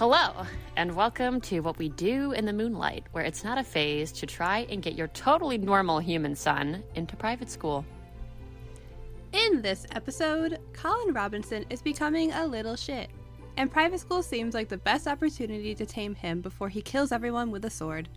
[0.00, 4.12] Hello, and welcome to What We Do in the Moonlight, where it's not a phase
[4.12, 7.84] to try and get your totally normal human son into private school.
[9.34, 13.10] In this episode, Colin Robinson is becoming a little shit,
[13.58, 17.50] and private school seems like the best opportunity to tame him before he kills everyone
[17.50, 18.08] with a sword.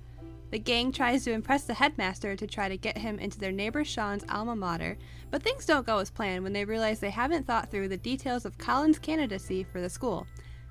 [0.52, 3.84] The gang tries to impress the headmaster to try to get him into their neighbor
[3.84, 4.98] Sean's alma mater,
[5.32, 8.46] but things don't go as planned when they realize they haven't thought through the details
[8.46, 10.26] of Colin's candidacy for the school.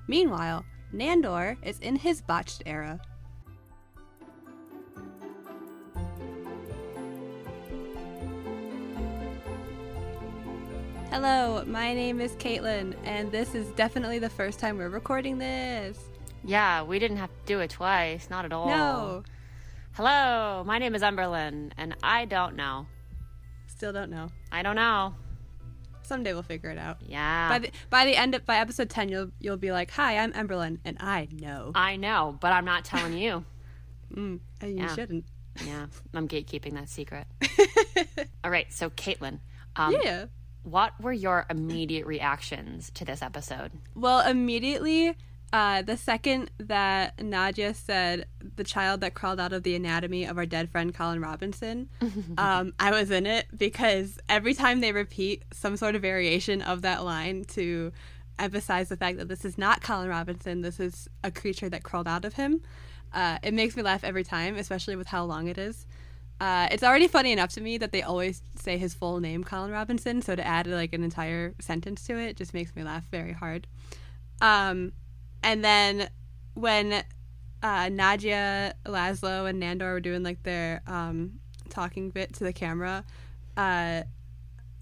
[0.07, 2.99] Meanwhile, Nandor is in his botched era.
[11.09, 15.97] Hello, my name is Caitlin, and this is definitely the first time we're recording this.
[16.43, 18.67] Yeah, we didn't have to do it twice, not at all.
[18.67, 19.23] No,
[19.93, 22.87] Hello, my name is Emberlyn, and I don't know.
[23.67, 24.29] still don't know.
[24.51, 25.13] I don't know.
[26.05, 26.97] Someday we'll figure it out.
[27.05, 27.49] Yeah.
[27.49, 30.31] By the by the end of by episode ten, you'll you'll be like, "Hi, I'm
[30.33, 33.45] Emberlyn, and I know." I know, but I'm not telling you.
[34.15, 34.93] Mm, and you Yeah.
[34.93, 35.25] shouldn't.
[35.65, 37.25] yeah, I'm gatekeeping that secret.
[38.43, 39.39] all right, so Caitlin,
[39.75, 40.25] um, yeah.
[40.61, 43.71] what were your immediate reactions to this episode?
[43.95, 45.15] Well, immediately,
[45.53, 50.39] uh, the second that Nadja said the child that crawled out of the anatomy of
[50.39, 51.89] our dead friend Colin Robinson,
[52.39, 56.81] um, I was in it because every time they repeat some sort of variation of
[56.81, 57.91] that line to
[58.39, 62.07] emphasize the fact that this is not Colin Robinson, this is a creature that crawled
[62.07, 62.59] out of him,
[63.13, 65.85] uh, it makes me laugh every time, especially with how long it is.
[66.41, 69.69] Uh, it's already funny enough to me that they always say his full name, Colin
[69.69, 70.23] Robinson.
[70.23, 73.67] So to add like an entire sentence to it just makes me laugh very hard.
[74.41, 74.93] Um,
[75.43, 76.09] and then
[76.53, 76.93] when
[77.61, 83.03] uh, Nadja, Laszlo, and Nandor were doing like their um, talking bit to the camera,
[83.55, 84.03] uh,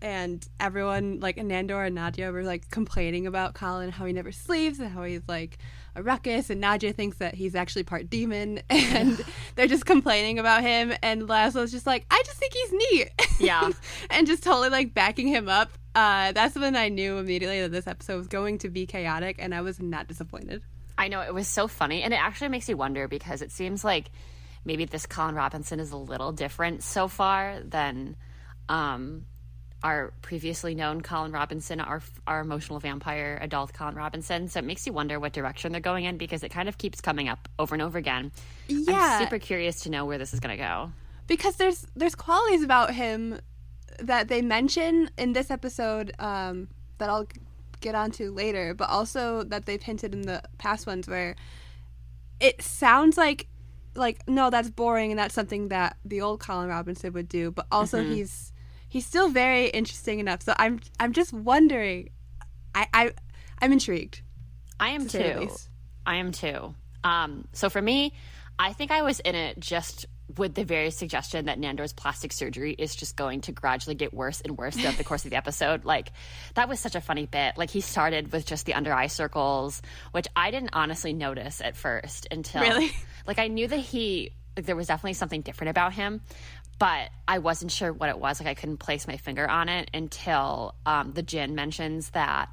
[0.02, 4.80] and everyone like Nandor and Nadja were like complaining about Colin, how he never sleeps
[4.80, 5.58] and how he's like
[5.96, 9.24] a ruckus, and Nadja thinks that he's actually part demon, and
[9.56, 13.10] they're just complaining about him, and Laszlo's just like, I just think he's neat,
[13.40, 13.70] Yeah.
[14.10, 15.72] and just totally like backing him up.
[15.94, 19.54] Uh, that's when I knew immediately that this episode was going to be chaotic, and
[19.54, 20.62] I was not disappointed.
[20.98, 23.84] I know it was so funny, and it actually makes me wonder because it seems
[23.84, 24.12] like
[24.64, 28.16] maybe this Colin Robinson is a little different so far than
[28.70, 29.26] um,
[29.84, 34.48] our previously known Colin Robinson, our our emotional vampire adult Colin Robinson.
[34.48, 37.02] So it makes you wonder what direction they're going in because it kind of keeps
[37.02, 38.32] coming up over and over again.
[38.68, 38.94] Yeah.
[39.20, 40.92] I'm super curious to know where this is going to go.
[41.28, 43.40] because there's there's qualities about him
[44.00, 46.68] that they mention in this episode um,
[46.98, 47.28] that I'll
[47.82, 51.36] get onto later, but also that they've hinted in the past ones where
[52.40, 53.48] it sounds like
[53.96, 57.66] like no, that's boring and that's something that the old Colin Robinson would do, but
[57.72, 58.51] also he's
[58.92, 60.44] he's still very interesting enough.
[60.44, 62.10] So I'm I'm just wondering,
[62.76, 63.14] I I
[63.60, 64.22] I'm intrigued.
[64.80, 65.52] I am to too.
[66.06, 66.76] I am too.
[67.04, 68.14] Um, so for me,
[68.60, 70.06] I think I was in it just
[70.38, 74.42] with the very suggestion that Nandor's plastic surgery is just going to gradually get worse
[74.42, 75.86] and worse throughout the course of the episode.
[75.86, 76.12] Like
[76.56, 77.58] that was such a funny bit.
[77.58, 79.82] Like he started with just the under eye circles,
[80.12, 82.92] which I didn't honestly notice at first until Really?
[83.28, 86.22] like I knew that he like there was definitely something different about him,
[86.82, 88.40] but I wasn't sure what it was.
[88.40, 92.50] Like I couldn't place my finger on it until um, the Djinn mentions that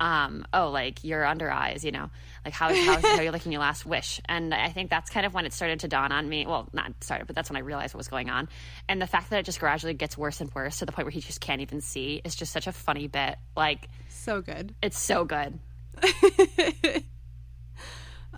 [0.00, 2.08] um, oh, like your under eyes, you know,
[2.46, 4.22] like how, how, how you looking your last wish.
[4.26, 6.46] And I think that's kind of when it started to dawn on me.
[6.46, 8.48] Well, not started, but that's when I realized what was going on.
[8.88, 11.10] And the fact that it just gradually gets worse and worse to the point where
[11.12, 13.36] he just can't even see is just such a funny bit.
[13.54, 14.74] Like, So good.
[14.80, 15.58] it's so good.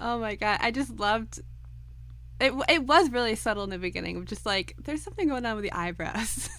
[0.03, 1.41] Oh my god, I just loved.
[2.41, 5.57] It, it was really subtle in the beginning of just like there's something going on
[5.57, 6.49] with the eyebrows.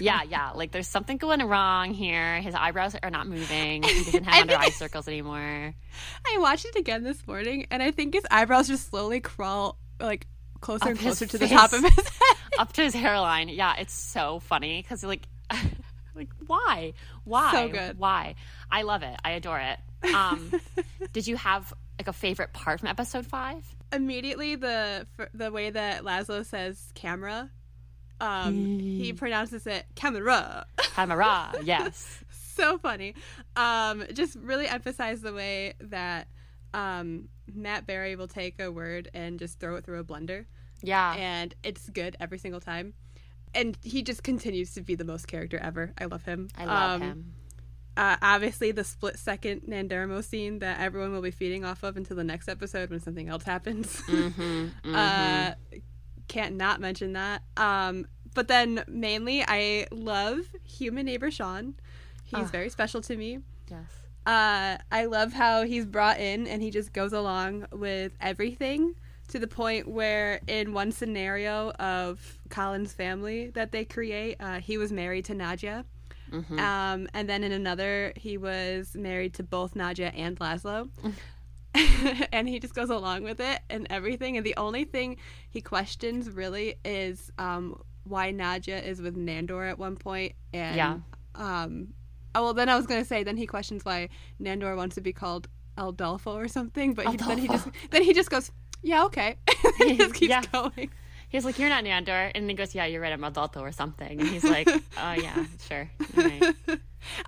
[0.00, 0.50] Yeah, yeah.
[0.52, 2.40] Like there's something going wrong here.
[2.40, 3.82] His eyebrows are not moving.
[3.82, 5.74] He doesn't have under eye circles anymore.
[6.26, 10.26] I watched it again this morning, and I think his eyebrows just slowly crawl like
[10.60, 12.36] closer Up and closer to the top of his head.
[12.58, 13.48] Up to his hairline.
[13.50, 15.28] Yeah, it's so funny because like,
[16.16, 16.94] like why,
[17.24, 17.98] why, So good.
[17.98, 18.34] why?
[18.70, 19.14] I love it.
[19.24, 19.78] I adore it.
[20.14, 20.52] Um,
[21.12, 23.62] did you have like a favorite part from episode five?
[23.92, 27.50] Immediately, the the way that Laszlo says camera,
[28.20, 30.66] um, he pronounces it camera.
[30.78, 31.52] Camera.
[31.64, 32.22] Yes.
[32.54, 33.14] so funny.
[33.56, 36.28] Um, just really emphasize the way that
[36.74, 40.46] um, Matt Berry will take a word and just throw it through a blender.
[40.84, 41.14] Yeah.
[41.16, 42.94] and it's good every single time.
[43.54, 45.92] And he just continues to be the most character ever.
[45.98, 46.48] I love him.
[46.58, 47.34] I love Um, him.
[47.96, 52.16] Uh, obviously, the split second Nandermo scene that everyone will be feeding off of until
[52.16, 54.00] the next episode when something else happens.
[54.06, 55.52] Mm-hmm, uh,
[56.28, 57.42] can't not mention that.
[57.56, 61.74] Um, but then mainly, I love human neighbor Sean.
[62.24, 62.50] He's Ah.
[62.50, 63.40] very special to me.
[63.70, 63.90] Yes.
[64.24, 68.94] Uh, I love how he's brought in and he just goes along with everything
[69.28, 74.78] to the point where in one scenario of Colin's family that they create, uh, he
[74.78, 75.84] was married to Nadja.
[76.32, 76.58] Mm-hmm.
[76.58, 80.88] Um, and then in another, he was married to both Nadja and Laszlo.
[82.32, 84.36] and he just goes along with it and everything.
[84.36, 85.16] And the only thing
[85.50, 90.32] he questions really is um, why Nadja is with Nandor at one point.
[90.52, 90.98] And, Yeah.
[91.34, 91.94] Um,
[92.34, 94.08] oh, well, then I was going to say, then he questions why
[94.40, 95.48] Nandor wants to be called
[95.78, 96.94] Aldolfo or something.
[96.94, 98.50] But he, then he just then he just goes,
[98.82, 99.36] yeah, okay.
[99.78, 100.42] he just keeps Yeah.
[100.52, 100.90] going.
[101.32, 103.12] He's like, "You're not Nandor," and he goes, "Yeah, you're right.
[103.12, 104.68] I'm Adulto or something." And he's like,
[104.98, 106.54] "Oh yeah, sure." Right.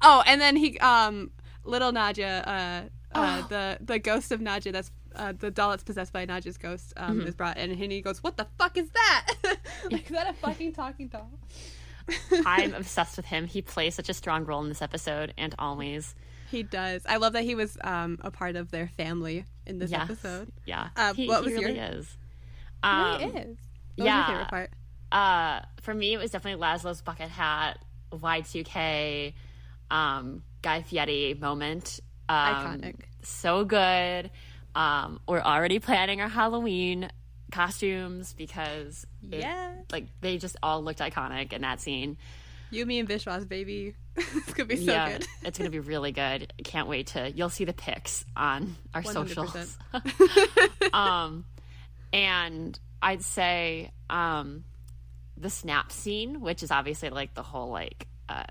[0.02, 1.32] Oh, and then he, um,
[1.64, 3.46] little Nadja, uh, uh, Oh.
[3.48, 7.18] the the ghost of Nadja, that's uh, the doll that's possessed by Nadja's ghost, um,
[7.18, 7.26] Mm-hmm.
[7.28, 9.26] is brought in, and he goes, "What the fuck is that?
[9.90, 11.28] like, is that a fucking talking doll?"
[12.46, 13.46] I'm obsessed with him.
[13.46, 16.14] He plays such a strong role in this episode, and always.
[16.50, 17.02] He does.
[17.08, 20.02] I love that he was um a part of their family in this Yes.
[20.04, 20.52] episode.
[20.66, 20.90] Yeah.
[20.96, 22.16] Uh, he, what he was really your- is.
[22.82, 23.58] He Um, really is.
[23.96, 24.20] What yeah.
[24.20, 24.70] was your favorite part?
[25.12, 27.78] Uh, for me, it was definitely Laszlo's bucket hat,
[28.12, 29.34] Y2K,
[29.90, 32.00] um, Guy Fieri moment.
[32.28, 32.94] Um, Iconic.
[33.22, 34.30] So good.
[34.74, 37.10] Um, we're already planning our Halloween
[37.52, 39.72] costumes because it- Yeah.
[39.92, 42.16] like they just all looked iconic in that scene.
[42.70, 43.94] You, me, and Vishwas, baby.
[44.16, 45.26] it's gonna be so yeah, good.
[45.44, 46.52] it's gonna be really good.
[46.64, 47.30] Can't wait to.
[47.30, 49.12] You'll see the pics on our 100%.
[49.28, 49.78] socials.
[50.92, 51.44] um,
[52.12, 54.64] and I'd say um,
[55.36, 58.44] the snap scene, which is obviously like the whole like uh,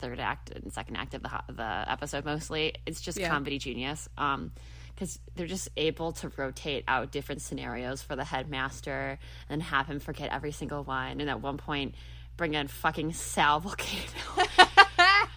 [0.00, 2.74] third act and second act of the the episode mostly.
[2.86, 3.28] It's just Yeah.
[3.28, 4.08] comedy genius.
[4.18, 4.52] Um,
[4.94, 10.00] because they're just able to rotate out different scenarios for the headmaster and have him
[10.00, 11.20] forget every single one.
[11.20, 11.94] And at one point,
[12.36, 14.66] bring in fucking Sal Vulcano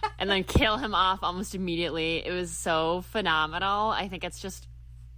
[0.18, 2.26] and then kill him off almost immediately.
[2.26, 3.90] It was so phenomenal.
[3.90, 4.66] I think it's just,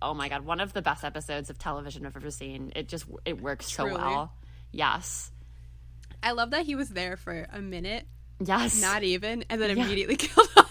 [0.05, 2.73] oh my god, one of the best episodes of television I've ever seen.
[2.77, 4.33] It just it works so well.
[4.71, 5.31] Yes,
[6.23, 8.07] I love that he was there for a minute,
[8.45, 8.81] yes.
[8.81, 9.85] not even, and then Yeah.
[9.85, 10.64] immediately killed off.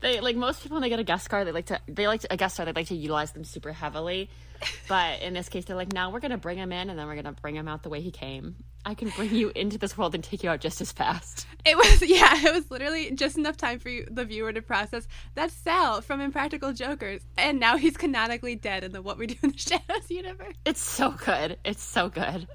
[0.00, 2.20] They like most people when they get a guest star, they like to they like
[2.20, 2.66] to, a guest star.
[2.66, 4.30] They like to utilize them super heavily.
[4.88, 7.14] But in this case, they're like, now we're gonna bring him in, and then we're
[7.14, 8.56] gonna bring him out the way he came.
[8.84, 11.46] I can bring you into this world and take you out just as fast.
[11.64, 15.06] It was yeah, it was literally just enough time for you, the viewer to process
[15.36, 19.36] that's Sal from Impractical Jokers, and now he's canonically dead in the What We Do
[19.44, 20.54] in the Shadows universe.
[20.64, 21.58] It's so good.
[21.64, 22.48] It's so good.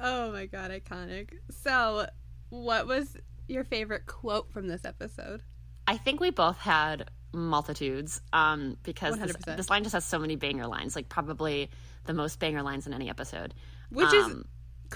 [0.00, 1.30] Oh my god, iconic!
[1.62, 2.06] So,
[2.50, 3.16] what was
[3.48, 5.42] your favorite quote from this episode?
[5.86, 10.36] I think we both had multitudes um, because this, this line just has so many
[10.36, 11.70] banger lines, like probably
[12.04, 13.54] the most banger lines in any episode.
[13.90, 14.44] Which is Um,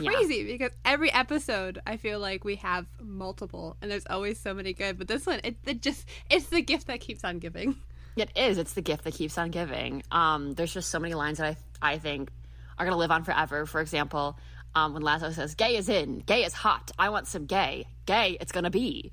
[0.01, 0.11] yeah.
[0.13, 4.73] crazy because every episode I feel like we have multiple, and there's always so many
[4.73, 4.99] good.
[4.99, 7.77] But this one, it, it just it's the gift that keeps on giving.
[8.17, 8.59] It is.
[8.59, 10.03] It's the gift that keeps on giving.
[10.11, 12.31] Um, there's just so many lines that I I think
[12.77, 13.65] are gonna live on forever.
[13.65, 14.37] For example,
[14.75, 16.91] um, when Laszlo says, "Gay is in, gay is hot.
[16.99, 17.87] I want some gay.
[18.07, 19.13] Gay, it's gonna be."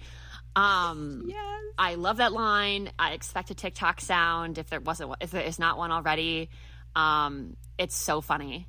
[0.55, 1.61] Um, Yes.
[1.77, 2.91] I love that line.
[2.97, 6.49] I expect a TikTok sound if there wasn't one- if there is not one already.
[6.95, 8.67] Um, it's so funny.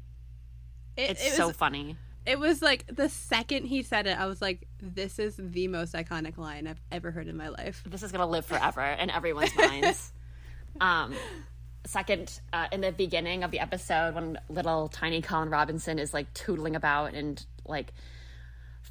[0.97, 1.97] It, It's it was, so funny.
[2.25, 5.95] It was like the second he said it, I was like, "This is the most
[5.95, 9.55] iconic line I've ever heard in my life." This is gonna live forever in everyone's
[9.57, 10.13] minds.
[10.81, 11.15] Um,
[11.87, 16.33] second, uh, in the beginning of the episode, when little tiny Colin Robinson is like
[16.35, 17.93] tootling about and like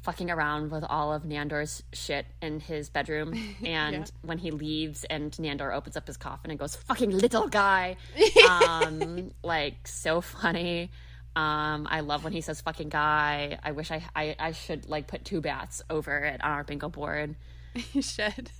[0.06, 3.34] fucking around with all of Nandor's shit in his bedroom,
[3.64, 4.04] and Yeah.
[4.22, 7.96] when he leaves and Nandor opens up his coffin and goes, "Fucking little guy,"
[8.48, 10.90] um, like so funny.
[11.34, 15.06] Um, I love when he says "fucking guy." I wish I, I I should like
[15.08, 17.36] put two bats over it on our bingo board.
[17.92, 18.50] you should.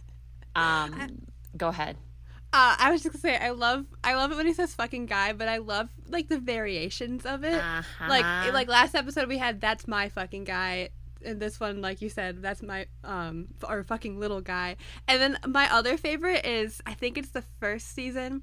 [0.55, 1.23] Um,
[1.57, 1.97] go ahead.
[2.53, 5.07] Uh, I was just gonna say I love I love it when he says "fucking
[5.07, 7.55] guy," but I love like the variations of it.
[7.55, 8.07] Uh-huh.
[8.09, 10.91] Like like last episode we had "that's my fucking guy,"
[11.27, 14.77] and this one, like you said, "that's my um or fucking little guy."
[15.09, 18.43] And then my other favorite is I think it's the first season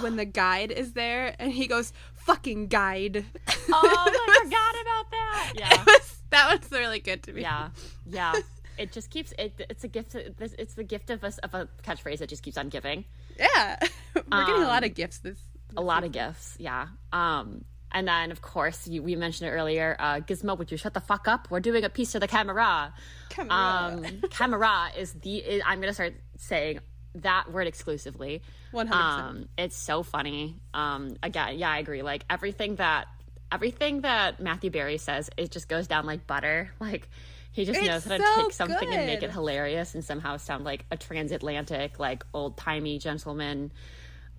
[0.00, 5.52] when the guide is there and he goes "fucking guide." Oh, I forgot about that.
[5.58, 7.42] Yeah, was- that one's really good to me.
[7.42, 7.68] yeah,
[8.06, 8.34] yeah.
[8.76, 9.52] It just keeps it.
[9.70, 10.16] It's a gift.
[10.16, 13.04] It's the gift of us of a catchphrase that just keeps on giving.
[13.38, 13.78] Yeah.
[14.16, 15.38] We're getting a lot Um, of gifts this.
[15.76, 16.56] A lot of gifts.
[16.58, 16.88] Yeah.
[17.12, 17.64] Um.
[17.94, 19.96] And then, of course, you, we mentioned it earlier.
[19.98, 21.48] Uh, Gizmo, would you shut the fuck up?
[21.48, 22.92] We're doing a piece to the camera.
[23.30, 23.54] Camera.
[23.54, 25.36] Um, camera is the.
[25.36, 26.80] Is, I'm gonna start saying
[27.16, 28.42] that word exclusively.
[28.72, 29.36] One hundred percent.
[29.44, 30.56] Um, it's so funny.
[30.74, 32.02] Um, again, yeah, I agree.
[32.02, 33.06] Like everything that
[33.52, 36.70] everything that Matthew Berry says, it just goes down like butter.
[36.80, 37.08] Like
[37.52, 40.38] he just It's knows how to so take something and make it hilarious and somehow
[40.38, 43.70] sound like a transatlantic, like old timey gentleman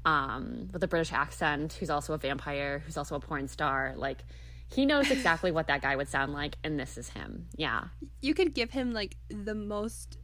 [0.06, 3.94] um, with a British accent who's also a vampire, who's also a porn star.
[3.98, 4.24] Like
[4.68, 7.48] he knows exactly what that guy would sound like, and this is him.
[7.56, 7.86] Yeah,
[8.22, 10.18] You could give him like the most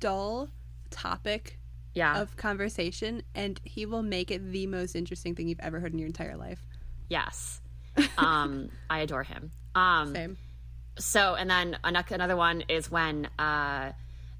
[0.00, 0.48] dull
[0.90, 1.58] topic
[1.94, 5.92] yeah, of conversation, and he will make it the most interesting thing you've ever heard
[5.92, 6.66] in your entire life.
[7.08, 7.60] yes.
[8.16, 9.50] Um, I adore him.
[9.74, 10.36] Um, Same.
[10.98, 13.92] so and then ano- another one is when uh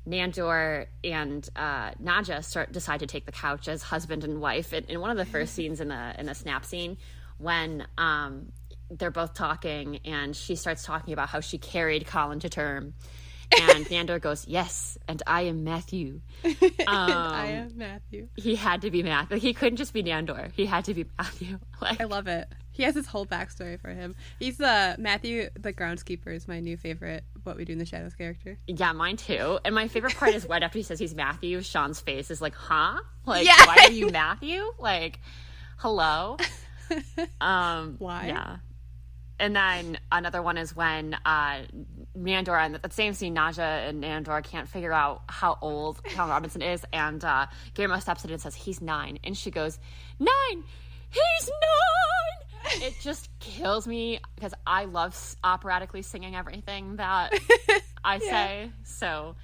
[0.08, 4.84] Nandor and uh Nadja start decide to take the couch as husband and wife in,
[4.84, 6.96] in one of the first scenes in the in the snap scene
[7.38, 8.52] when um
[8.90, 12.94] they're both talking and she starts talking about how she carried Colin to term.
[13.52, 16.20] And Nandor goes yes and I am Matthew.
[16.44, 18.28] And Um, I am Matthew.
[18.36, 19.38] he had to be Matthew.
[19.38, 20.50] He couldn't just be Nandor.
[20.52, 21.58] He had to be Matthew.
[21.80, 22.48] Like I love it.
[22.80, 24.14] He has his whole backstory for him.
[24.38, 27.24] He's uh, Matthew, the groundskeeper, is my new favorite.
[27.42, 28.56] What we do in the shadows character.
[28.66, 29.58] Yeah, mine too.
[29.66, 32.54] And my favorite part is right after he says he's Matthew, Sean's face is like,
[32.54, 32.98] huh?
[33.26, 33.66] Like, Yeah.
[33.66, 34.62] why are you Matthew?
[34.78, 35.20] Like,
[35.76, 36.38] hello?
[37.40, 38.28] Um, Why?
[38.28, 38.56] Yeah.
[39.38, 41.60] And then another one is when uh,
[42.18, 46.62] Nandor, and that same scene, Nadja and Nandor can't figure out how old Colin Robinson
[46.62, 46.82] is.
[46.94, 49.18] And uh, Guillermo steps in and says, he's nine.
[49.22, 49.78] And she goes,
[50.18, 50.64] nine!
[51.10, 52.49] He's nine!
[52.74, 57.32] It just kills me because I love operatically singing everything that
[58.04, 58.70] I say.
[58.84, 59.36] So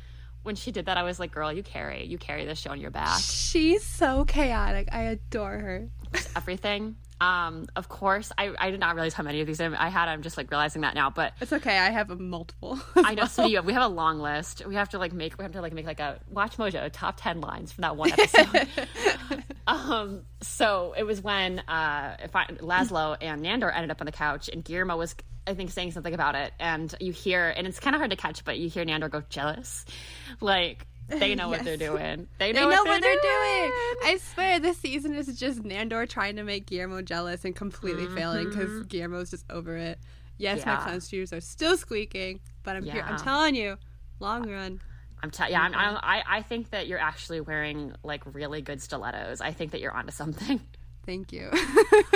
[0.43, 2.07] when she did that, I was like, girl, you carry.
[2.07, 4.89] You carry this show on your back She's so chaotic.
[4.93, 5.89] I adore her.
[6.35, 6.97] Everything.
[7.21, 10.09] Um, of course, I, I did not realize how many of these I had.
[10.09, 11.79] I'm just like realizing that now, but It's okay.
[11.79, 12.79] I have a multiple.
[12.97, 13.63] I know so do you.
[13.63, 14.67] We have a long list.
[14.67, 17.19] We have to like make we have to like make like a Watch Mojo top
[17.19, 18.69] ten lines from that one episode.
[19.67, 24.13] um, so it was when uh, if I, Laszlo and Nandor ended up on the
[24.13, 25.15] couch, and Guillermo was
[25.47, 28.17] I think saying something about it, and you hear, and it's kind of hard to
[28.17, 29.87] catch, but you hear Nandor go jealous,
[30.41, 32.27] like they know what they're doing.
[32.39, 33.23] They They know, know what, what they're doing.
[33.23, 33.73] doing.
[34.05, 38.49] I swear, this season is just Nandor trying to make Guillermo jealous and completely failing
[38.49, 39.99] because Guillermo's just over it.
[40.39, 40.83] Yes, my Mm-hmm.
[40.85, 43.03] Clown shoes are still squeaking, but I'm here.
[43.07, 43.79] I'm telling you,
[44.21, 44.81] long run.
[45.23, 48.83] I'm telling, yeah, I'm, I'm, I I think that you're actually wearing like really good
[48.83, 49.41] stilettos.
[49.41, 50.61] I think that you're onto something.
[51.07, 51.51] Thank you.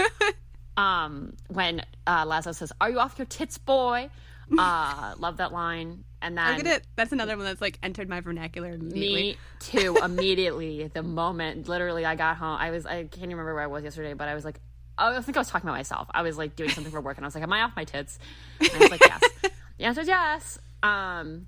[0.76, 4.10] um, when uh, Laszlo says, "Are you off your tits, boy?"
[4.58, 6.04] Uh, love that line.
[6.22, 6.86] And then Look at it.
[6.96, 9.22] That's another one that's like entered my vernacular immediately.
[9.22, 9.96] me too.
[10.02, 12.56] Immediately, the moment, literally, I got home.
[12.60, 14.60] I was I can't even remember where I was yesterday, but I was like,
[14.98, 16.08] oh, I think I was talking about myself.
[16.12, 17.84] I was like doing something for work, and I was like, "Am I off my
[17.84, 18.18] tits?"
[18.60, 19.20] And I was like, "Yes."
[19.78, 20.58] the answer is yes.
[20.82, 21.46] Um,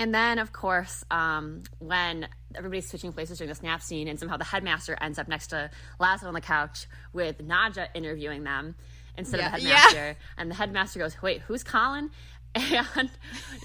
[0.00, 4.36] and then, of course, um, when everybody's switching places during the snap scene, and somehow
[4.36, 5.70] the headmaster ends up next to
[6.00, 8.74] Laszlo on the couch with Nadja interviewing them
[9.16, 9.54] instead Yeah.
[9.54, 9.76] of the Yeah.
[9.76, 10.16] headmaster.
[10.36, 12.10] And the headmaster goes, Wait, who's Colin?
[12.54, 13.10] And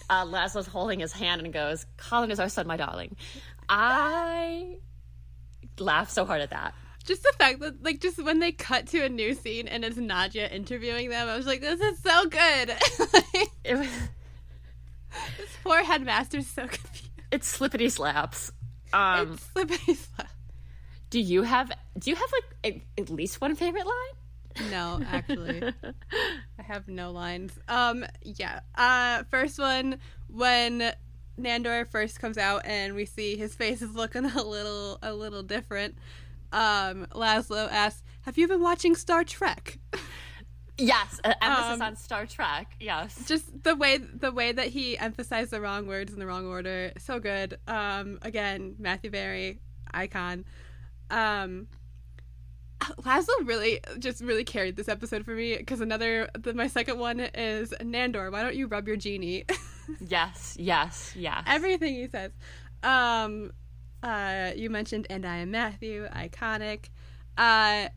[0.10, 3.15] uh, Laszlo's holding his hand and goes, Colin is our son, my darling.
[3.67, 4.77] I
[5.77, 6.74] laughed so hard at that.
[7.05, 9.98] Just the fact that, like, just when they cut to a new scene and it's
[9.98, 12.69] Nadja interviewing them, I was like, this is so good.
[13.13, 13.88] Like, It was,
[15.38, 17.10] this poor headmaster's so confused.
[17.31, 18.51] it's slippity slaps.
[18.93, 20.29] Um, it's slippery slap.
[21.12, 24.15] do you have do you have like a, at least one favorite line?
[24.72, 25.62] No, actually.
[26.60, 27.53] I have no lines.
[27.68, 28.62] Um, yeah.
[28.75, 30.94] Uh, first one when
[31.39, 35.44] Nandor first comes out and we see his face is looking a little a little
[35.44, 35.96] different.
[36.51, 39.77] Um, Laszlo asks, "Have you been watching Star Trek?"
[40.77, 42.74] Yes, an emphasis Um, on Star Trek.
[42.79, 43.25] Yes.
[43.27, 46.91] Just the way the way that he emphasized the wrong words in the wrong order,
[46.98, 47.60] so good.
[47.68, 49.60] Um, again, Matthew Berry,
[49.94, 50.46] icon.
[51.12, 51.68] Um,
[52.81, 57.19] Laszlo really just really carried this episode for me because another the, my second one
[57.19, 58.31] is Nandor.
[58.31, 59.45] Why don't you rub your genie?
[60.07, 61.43] Yes, yes, yes.
[61.48, 62.31] Everything he says.
[62.83, 63.51] Um,
[64.03, 66.89] uh, you mentioned and I am Matthew, iconic.
[67.36, 67.89] Uh,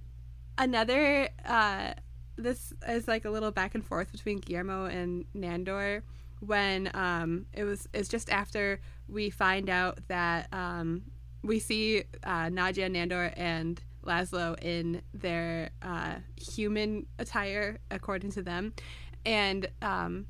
[0.57, 1.93] another uh,
[2.37, 6.01] this is like a little back and forth between Guillermo and Nandor
[6.41, 11.03] when um, it was it's just after we find out that um,
[11.43, 18.75] we see uh, Nadja Nandor and Laszlo in their uh, human attire according to them,
[19.25, 20.27] and um,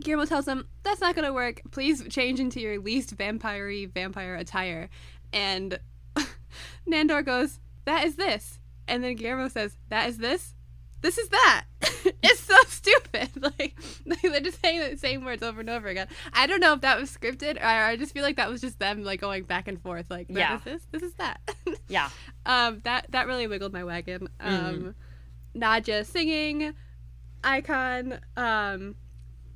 [0.00, 1.62] Guillermo tells them that's not going to work.
[1.70, 4.88] Please change into your least vampire vampire attire,
[5.32, 5.78] and
[6.88, 8.58] Nandor goes, "That is this,"
[8.88, 10.54] and then Guillermo says, "That is this."
[11.00, 11.64] This is that.
[12.48, 13.30] so stupid.
[13.58, 16.08] Like, like they're just saying the same words over and over again.
[16.32, 18.78] I don't know if that was scripted, or I just feel like that was just
[18.78, 20.10] them like going back and forth.
[20.10, 21.02] Like, yeah, this is this.
[21.02, 21.40] This is that.
[21.88, 22.08] yeah.
[22.46, 24.28] um, that that really wiggled my wagon.
[24.40, 24.94] Um,
[25.54, 25.60] Mm-hmm.
[25.62, 26.74] Nadja singing.
[27.44, 28.18] icon.
[28.36, 28.96] Um,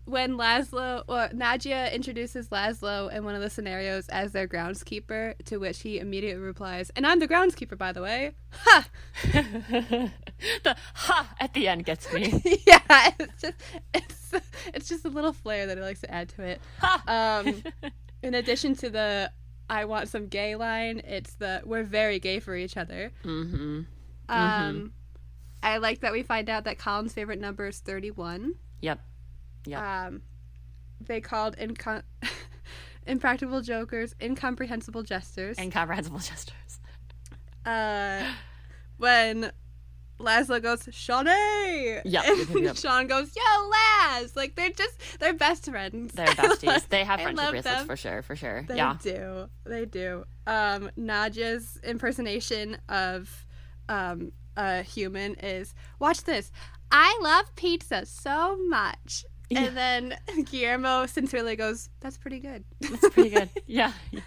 [0.09, 5.59] when Laszlo or Nadja introduces Laszlo in one of the scenarios as their groundskeeper, to
[5.59, 8.89] which he immediately replies, "And I'm the groundskeeper, by the way." Ha!
[9.23, 12.43] the ha at the end gets me.
[12.67, 13.55] yeah, it's just
[13.93, 14.33] it's
[14.75, 16.61] it's just a little flair that he likes to add to it.
[16.81, 17.03] Ha!
[17.07, 17.63] Um,
[18.23, 19.31] in addition to the
[19.69, 23.83] "I want some gay" line, it's the "We're very gay for each other." mm-hmm.
[24.31, 24.93] Um,
[25.63, 28.55] I like that we find out that Colin's favorite number is thirty-one.
[28.81, 29.01] Yep.
[29.69, 29.81] Yep.
[29.81, 30.23] Um,
[31.01, 32.03] they called incon-
[33.07, 35.59] impractical jokers incomprehensible jesters.
[35.59, 36.81] Incomprehensible jesters.
[37.67, 38.23] uh,
[38.97, 39.53] when
[40.19, 41.31] Laszlo goes, Shawnee!
[41.31, 42.77] Yep, yep, And yep, yep.
[42.83, 44.35] Sean goes, Yo, Laz!
[44.35, 46.13] Like, they're just, they're best friends.
[46.13, 46.89] They're besties.
[46.89, 47.87] They have friendship bracelets them.
[47.87, 48.23] for sure.
[48.23, 48.65] For sure.
[48.67, 48.97] They yeah.
[49.01, 49.49] do.
[49.65, 50.25] They do.
[50.47, 53.47] Um, Nadja's impersonation of
[53.89, 56.51] um, a human is watch this.
[56.91, 59.25] I love pizza so much.
[59.51, 59.61] Yeah.
[59.65, 60.19] And then
[60.51, 62.65] Guillermo sincerely goes, That's pretty good.
[62.81, 63.49] That's pretty good.
[63.67, 63.93] Yeah.
[64.11, 64.21] yeah.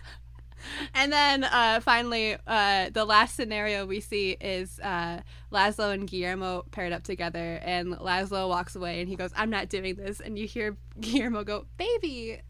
[0.94, 6.66] And then uh, finally, uh, the last scenario we see is uh, Laszlo and Guillermo
[6.72, 10.20] paired up together, and Laszlo walks away and he goes, I'm not doing this.
[10.20, 12.42] And you hear Guillermo go, Baby.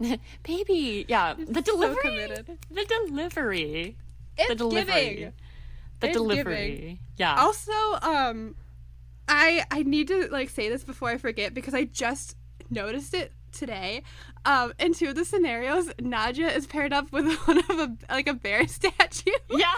[0.42, 1.04] Baby.
[1.08, 1.34] Yeah.
[1.36, 1.96] The so delivery.
[2.02, 2.58] committed.
[2.70, 3.96] the delivery.
[4.36, 4.94] It's the delivery.
[5.16, 5.32] giving.
[6.00, 6.70] The It's delivery.
[6.76, 6.98] giving.
[7.16, 7.34] Yeah.
[7.36, 8.54] Also, um,
[9.28, 12.36] I I need to like say this before I forget because I just
[12.70, 14.02] noticed it today.
[14.44, 18.28] Um, in two of the scenarios, Nadja is paired up with one of a like
[18.28, 19.30] a bear statue.
[19.50, 19.74] yeah.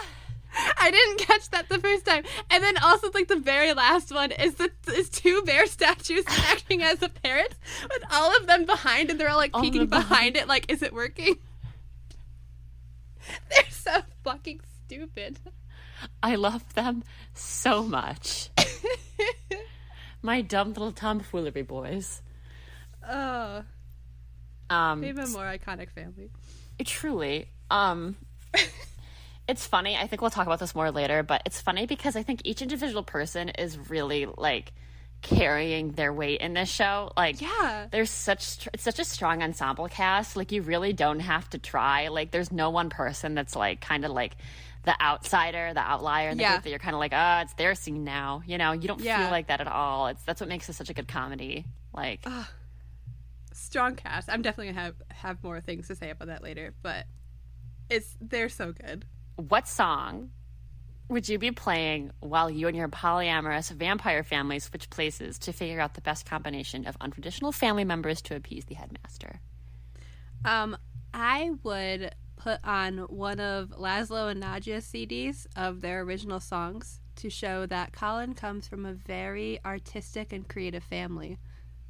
[0.77, 2.25] I didn't catch that the first time.
[2.49, 6.81] And then also like the very last one is the is two bear statues acting
[6.81, 10.35] as a parents with all of them behind and they're all like All peeking behind
[10.35, 11.37] it like is it working?
[13.49, 15.39] They're so fucking stupid.
[16.21, 17.03] I love them
[17.33, 18.49] so much.
[20.21, 22.21] My dumb little tomfoolery boys.
[23.09, 23.63] oh,
[24.69, 26.29] Um, even more iconic family.
[26.85, 27.49] truly.
[27.69, 28.15] Um,
[29.47, 29.97] it's funny.
[29.97, 32.61] I think we'll talk about this more later, but it's funny because I think each
[32.61, 34.71] individual person is really like
[35.21, 37.11] carrying their weight in this show.
[37.15, 37.87] Like, Yeah.
[37.91, 40.35] there's such it's such a strong ensemble cast.
[40.35, 42.07] Like, you really don't have to try.
[42.07, 44.35] Like, there's no one person that's like kind of like
[44.83, 46.53] the outsider, the outlier in the Yeah.
[46.53, 48.41] group that you're kind of like, oh, it's their scene now.
[48.45, 49.19] You know, you don't Yeah.
[49.23, 50.07] feel like that at all.
[50.07, 51.65] It's that's what makes it such a good comedy.
[51.93, 52.25] Like,
[53.53, 54.29] Strong cast.
[54.29, 57.05] I'm definitely gonna have have more things to say about that later, but
[57.89, 59.05] it's they're so good.
[59.35, 60.31] what song
[61.09, 65.81] would you be playing while you and your polyamorous vampire family switch places to figure
[65.81, 69.41] out the best combination of untraditional family members to appease the headmaster?
[70.45, 70.77] Um,
[71.13, 77.29] I would put on one of Laszlo and Nadja's CDs of their original songs to
[77.29, 81.37] show that Colin comes from a very artistic and creative family.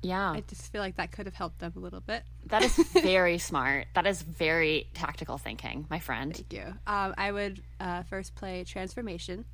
[0.03, 2.23] Yeah, I just feel like that could have helped them a little bit.
[2.47, 3.87] that is very smart.
[3.93, 6.35] That is very tactical thinking, my friend.
[6.35, 6.73] Thank you.
[6.87, 9.45] Um, I would uh, first play Transformation,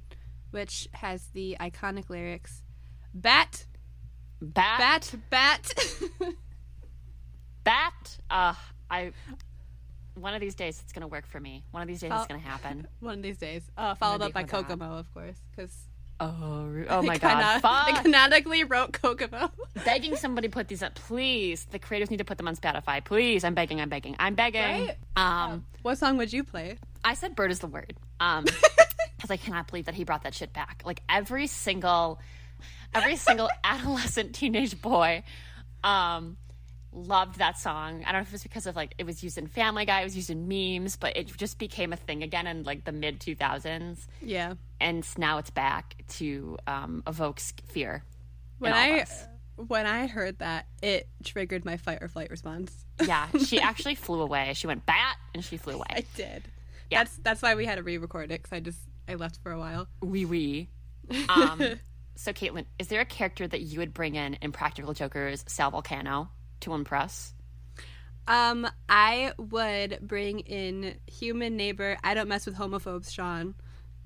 [0.52, 2.64] which has the iconic lyrics
[3.14, 3.66] Bat,
[4.42, 5.74] Bat, bat, bat.
[7.64, 8.18] bat.
[8.30, 8.54] Uh,
[8.90, 9.12] I.
[10.19, 11.63] One of these days, it's gonna work for me.
[11.71, 12.17] One of these days, Oh.
[12.17, 12.88] it's gonna happen.
[12.99, 13.63] One of these days.
[13.77, 14.86] Uh, followed up by Kokomo.
[14.86, 15.73] Kokomo, of course, because
[16.19, 17.58] Oh, oh my god!
[17.58, 18.03] they Fuck.
[18.03, 19.51] canonically wrote Kokomo.
[19.86, 21.65] begging somebody put these up, please.
[21.69, 23.43] The creators need to put them on Spotify, please.
[23.43, 23.80] I'm begging.
[23.80, 24.15] I'm begging.
[24.17, 24.62] I'm begging.
[24.62, 24.97] Right?
[25.15, 25.65] Um.
[25.84, 26.77] what song would you play?
[27.06, 27.93] I said bird is the word.
[28.19, 28.45] Um
[29.15, 30.82] because I cannot believe that he brought that shit back.
[30.86, 32.19] Like every single
[32.95, 35.23] every single adolescent teenage boy
[35.84, 36.38] um
[36.98, 38.04] loved that song.
[38.06, 40.02] I don't know if it was because of like it was used in Family Guy,
[40.02, 42.92] it was used in memes, but it just became a thing again in like the
[42.92, 44.54] mid 2000s Yeah.
[44.82, 48.04] and now it's back to um evoke fear.
[48.60, 52.30] When in all of I when I heard that, it triggered my fight or flight
[52.30, 52.72] response.
[53.04, 54.54] Yeah, she actually flew away.
[54.56, 55.88] She went bat and she flew away.
[55.90, 56.44] I did.
[56.90, 57.04] Yeah.
[57.04, 59.60] That's that's why we had to re-record it because I just I left for a
[59.60, 59.88] while.
[60.02, 60.70] Wee wee.
[61.30, 61.64] Um,
[62.16, 66.28] so, Caitlin, is there a character that you would bring in Impractical Joker's Sal Vulcano
[66.62, 67.34] to impress?
[68.28, 71.98] Um, I would bring in human neighbor.
[72.04, 73.56] I don't mess with homophobes, Sean,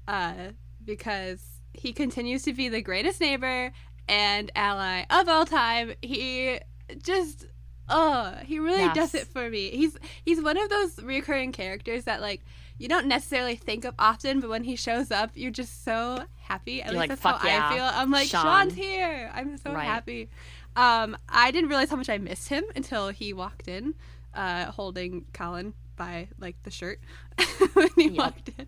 [0.07, 0.51] uh,
[0.83, 3.71] because he continues to be the greatest neighbor
[4.07, 5.93] and ally of all time.
[6.03, 6.59] He
[7.01, 7.45] just,
[7.89, 8.89] oh, he really Yes.
[8.89, 9.71] does it for me.
[9.71, 12.43] He's he's one of those recurring characters that like
[12.77, 16.81] you don't necessarily think of often, but when he shows up, you're just so happy.
[16.83, 17.83] At You're least like, that's "Fuck how yeah, I feel.
[17.83, 19.31] I'm like, Sean." Sean's here.
[19.33, 19.79] I'm so Right.
[19.79, 20.29] happy.
[20.75, 23.95] Um, I didn't realize how much I missed him until he walked in.
[24.33, 26.99] uh, holding Colin by like the shirt
[27.73, 28.65] when he walked in.
[28.65, 28.67] Uh,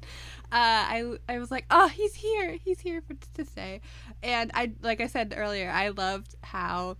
[0.51, 3.81] I I was like, oh, he's here, he's here for to stay,
[4.21, 6.97] and I like I said earlier, I loved how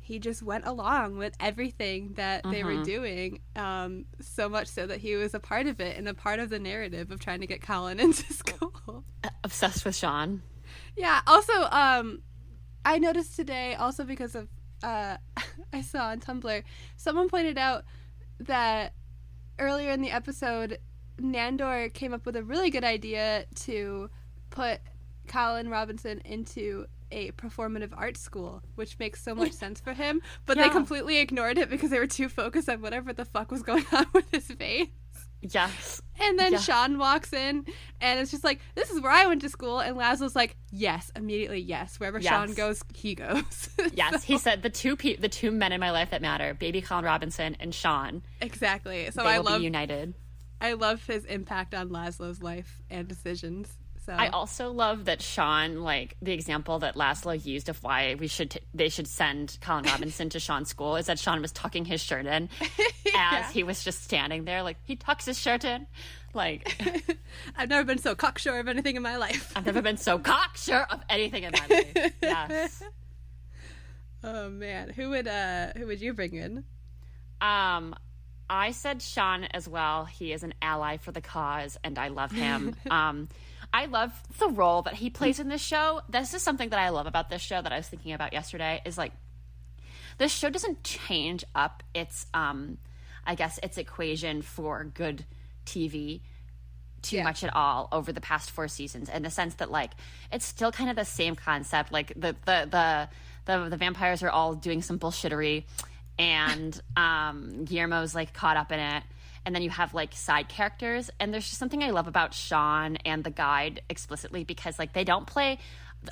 [0.00, 2.82] he just went along with everything that they were mm-hmm.
[2.82, 6.40] doing um, so much so that he was a part of it and a part
[6.40, 9.02] of the narrative of trying to get colin into school
[9.42, 10.42] obsessed with sean
[10.94, 12.20] yeah also um,
[12.84, 14.48] i noticed today also because of
[14.82, 15.16] uh,
[15.72, 16.62] i saw on tumblr
[16.96, 17.84] someone pointed out
[18.38, 18.92] that
[19.58, 20.78] earlier in the episode
[21.20, 24.10] nandor came up with a really good idea to
[24.50, 24.80] put
[25.26, 30.20] colin robinson into a performative art school, which makes so much sense for him.
[30.44, 30.64] But yeah.
[30.64, 33.86] they completely ignored it because they were too focused on whatever the fuck was going
[33.92, 34.88] on with his face.
[35.52, 36.00] Yes.
[36.20, 36.58] And then yeah.
[36.58, 37.66] Sean walks in
[38.00, 39.80] and it's just like, this is where I went to school.
[39.80, 41.98] And Laszlo's like, yes, immediately, yes.
[41.98, 42.30] Wherever yes.
[42.30, 43.68] Sean goes, he goes.
[43.94, 44.12] yes.
[44.12, 44.18] so.
[44.26, 47.04] He said the two pe- the two men in my life that matter, baby Colin
[47.04, 48.22] Robinson and Sean.
[48.40, 49.10] Exactly.
[49.10, 50.14] So I love united.
[50.60, 53.68] I love his impact on Laszlo's life and decisions.
[54.06, 58.26] So I also love that Sean, like the example that Laszlo used of why we
[58.26, 61.86] should t- they should send Colin Robinson to Sean's school is that Sean was tucking
[61.86, 62.50] his shirt in
[63.06, 63.44] yeah.
[63.46, 65.86] as he was just standing there, like he tucks his shirt in.
[66.34, 66.76] Like
[67.56, 69.52] I've never been so cocksure of anything in my life.
[69.56, 72.12] I've never been so cocksure of anything in my life.
[72.22, 72.82] Yes.
[74.22, 76.64] Oh man, who would uh who would you bring in?
[77.40, 77.94] Um,
[78.50, 80.04] I said Sean as well.
[80.04, 82.76] He is an ally for the cause, and I love him.
[82.90, 83.28] um,
[83.74, 86.00] I love the role that he plays in this show.
[86.08, 88.80] This is something that I love about this show that I was thinking about yesterday
[88.84, 89.10] is like
[90.16, 92.78] this show doesn't change up its um
[93.26, 95.24] I guess its equation for good
[95.66, 96.20] TV
[97.02, 97.24] too yeah.
[97.24, 99.90] much at all over the past four seasons in the sense that like
[100.30, 103.08] it's still kind of the same concept like the the the
[103.46, 105.64] the, the vampires are all doing some bullshittery
[106.16, 109.02] and um Guillermo's like caught up in it
[109.44, 111.10] and then you have like side characters.
[111.20, 115.04] And there's just something i love about sean and the guide explicitly because like they
[115.04, 115.58] don't play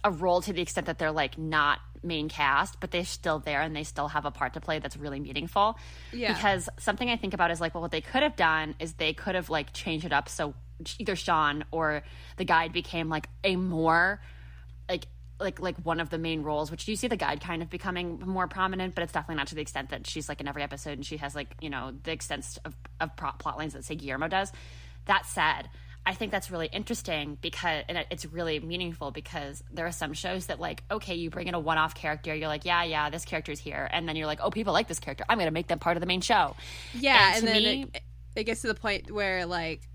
[0.04, 3.60] a role to the extent that they're like not main cast but they're still there
[3.60, 5.78] and they still have a part to play that's really meaningful.
[6.12, 6.32] Yeah.
[6.32, 9.12] Because something i think about is like well what they could have done is they
[9.12, 10.54] could have like changed it up so
[10.98, 12.02] either sean or
[12.38, 14.20] the guide became like a more
[14.88, 15.06] like
[15.42, 18.20] like like one of the main roles, which you see the guide kind of becoming
[18.20, 20.92] more prominent, but it's definitely not to the extent that she's like in every episode
[20.92, 24.28] and she has like you know the extent of, of plot lines that say Guillermo
[24.28, 24.52] does.
[25.06, 25.68] That said,
[26.04, 30.46] I think that's really interesting because and it's really meaningful because there are some shows
[30.46, 33.60] that like okay you bring in a one-off character you're like yeah yeah this character's
[33.60, 35.78] here and then you're like oh people like this character I'm going to make them
[35.78, 36.56] part of the main show
[36.94, 38.02] yeah and, and then me, it,
[38.34, 39.88] it gets to the point where like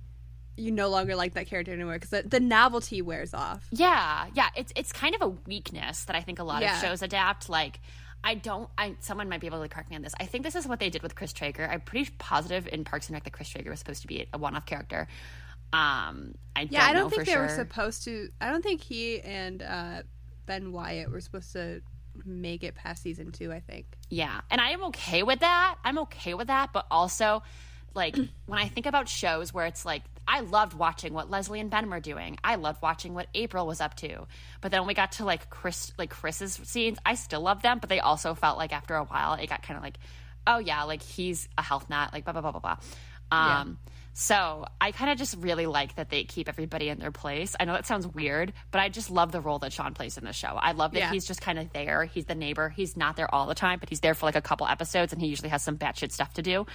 [0.58, 3.68] you no longer like that character anymore because the, the, novelty wears off.
[3.72, 6.76] Yeah, yeah, it's it's kind of a weakness that I think a lot yeah.
[6.76, 7.48] of shows adapt.
[7.48, 7.80] Like,
[8.24, 8.70] I don't.
[8.78, 10.14] I someone might be able to correct me on this.
[10.20, 11.68] I think this is what they did with Chris Traeger.
[11.70, 14.38] I'm pretty positive in Parks and Rec that Chris Traeger was supposed to be a
[14.38, 15.08] one-off character.
[15.74, 17.44] Um, I yeah, don't I don't think they sure.
[17.44, 18.30] were supposed to.
[18.42, 20.02] I don't think he and uh,
[20.46, 21.82] Ben Wyatt were supposed to
[22.26, 23.52] make it past season two.
[23.52, 23.86] I think.
[24.10, 25.76] Yeah, and I am okay with that.
[25.84, 27.44] I'm okay with that, but also
[27.94, 28.16] like
[28.46, 31.90] when I think about shows where it's like I loved watching what Leslie and Ben
[31.90, 32.38] were doing.
[32.44, 34.28] I loved watching what April was up to.
[34.62, 37.80] But then when we got to like Chris like Chris's scenes, I still loved them,
[37.80, 39.98] but they also felt like after a while it got kind of like,
[40.46, 42.78] oh yeah, like he's a health nut, like blah blah blah blah blah.
[43.32, 43.94] Um yeah.
[44.20, 47.56] So I kind of just really like that they keep everybody in their place.
[47.60, 50.26] I know that sounds weird, but I just love the role that Sean plays in
[50.26, 50.48] the show.
[50.48, 51.12] I love that yeah.
[51.12, 52.06] he's just kind of there.
[52.06, 52.70] He's the neighbor.
[52.70, 55.22] He's not there all the time, but he's there for like a couple episodes, and
[55.22, 56.66] he usually has some batshit stuff to do.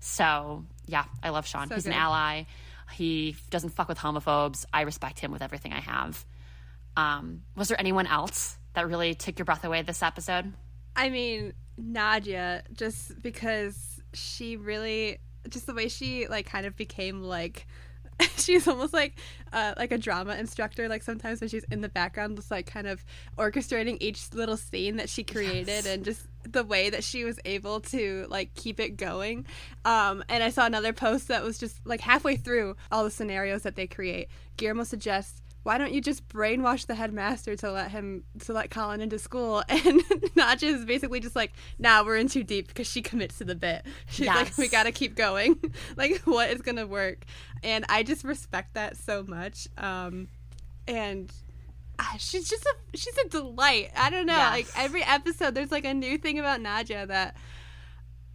[0.00, 1.68] So yeah, I love Sean.
[1.68, 1.92] So he's good.
[1.92, 2.46] an ally.
[2.92, 4.64] He doesn't fuck with homophobes.
[4.72, 6.24] I respect him with everything I have.
[6.96, 10.52] Um, was there anyone else that really took your breath away this episode?
[10.96, 17.22] I mean, Nadja, just because she really, just the way she like kind of became
[17.22, 17.66] like
[18.36, 19.18] she's almost like
[19.52, 20.88] uh, like a drama instructor.
[20.88, 23.04] Like sometimes when she's in the background, just like kind of
[23.36, 25.86] orchestrating each little scene that she created, yes.
[25.86, 29.46] and just the way that she was able to like keep it going.
[29.84, 33.62] Um, and I saw another post that was just like halfway through all the scenarios
[33.62, 34.28] that they create.
[34.56, 39.02] Guillermo suggests why don't you just brainwash the headmaster to let him to let Colin
[39.02, 39.62] into school?
[39.68, 40.02] And
[40.34, 43.54] Nadja is basically just like, nah, we're in too deep because she commits to the
[43.54, 43.84] bit.
[44.08, 44.36] She's yes.
[44.36, 45.58] like, we gotta keep going.
[45.96, 47.24] like, what is gonna work?
[47.62, 49.68] And I just respect that so much.
[49.76, 50.28] Um,
[50.86, 51.30] and
[52.18, 53.90] she's just a she's a delight.
[53.96, 54.36] I don't know.
[54.36, 54.52] Yes.
[54.52, 57.36] Like every episode, there's like a new thing about Nadja that,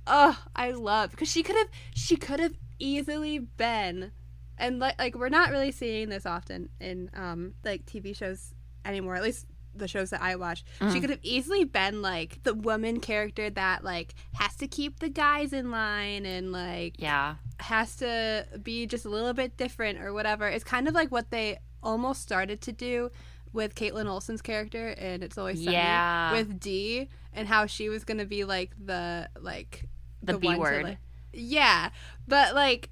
[0.07, 4.11] oh, I love because she could have she could have easily been
[4.57, 8.53] and like like we're not really seeing this often in um like TV shows
[8.85, 9.15] anymore.
[9.15, 9.45] At least
[9.75, 10.63] the shows that I watch.
[10.79, 10.93] Mm.
[10.93, 15.09] She could have easily been like the woman character that like has to keep the
[15.09, 17.35] guys in line and like Yeah.
[17.59, 20.47] has to be just a little bit different or whatever.
[20.47, 23.09] It's kind of like what they almost started to do
[23.53, 26.31] with Kaitlin Olson's character and It's Always Sunny Yeah.
[26.33, 29.85] with Dee and how she was going to be like the like
[30.23, 30.83] The B one to, word.
[30.83, 30.97] like-
[31.33, 31.89] yeah,
[32.27, 32.89] but like,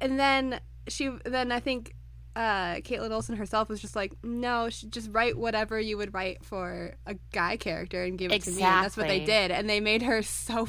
[0.00, 1.94] and then she then I think
[2.34, 6.42] uh Kaitlin Olson herself was just like, no, she just write whatever you would write
[6.44, 9.68] for a guy character and give it to me, and that's what they did, and
[9.68, 10.66] they made her so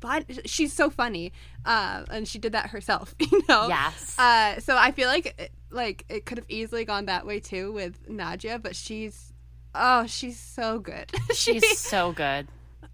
[0.00, 0.24] fun.
[0.44, 1.32] She's so funny,
[1.64, 3.68] uh, and she did that herself, you know.
[3.68, 4.18] Yes.
[4.18, 7.72] Uh, so I feel like it- like it could have easily gone that way too
[7.72, 9.32] with Nadja, but she's
[9.74, 11.10] oh she's so good.
[11.34, 12.46] She- She's so good.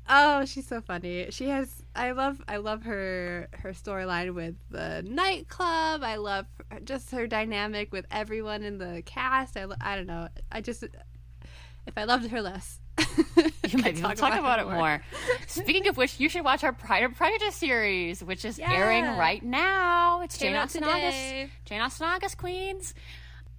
[0.09, 1.27] oh she's so funny.
[1.31, 6.03] She has I love I love her her storyline with the nightclub.
[6.03, 6.47] I love
[6.85, 9.57] just her dynamic with everyone in the cast.
[9.57, 10.29] I, I don't know.
[10.51, 12.81] I just if I loved her less.
[13.73, 15.03] You might talk, talk about, it more.
[15.47, 19.43] Speaking of which, you should watch our Pride and Prejudice series, which is airing right
[19.43, 20.21] now.
[20.21, 20.85] It's Came Jane Austen.
[20.85, 21.19] August.
[21.65, 22.93] Jane Austen August Queens.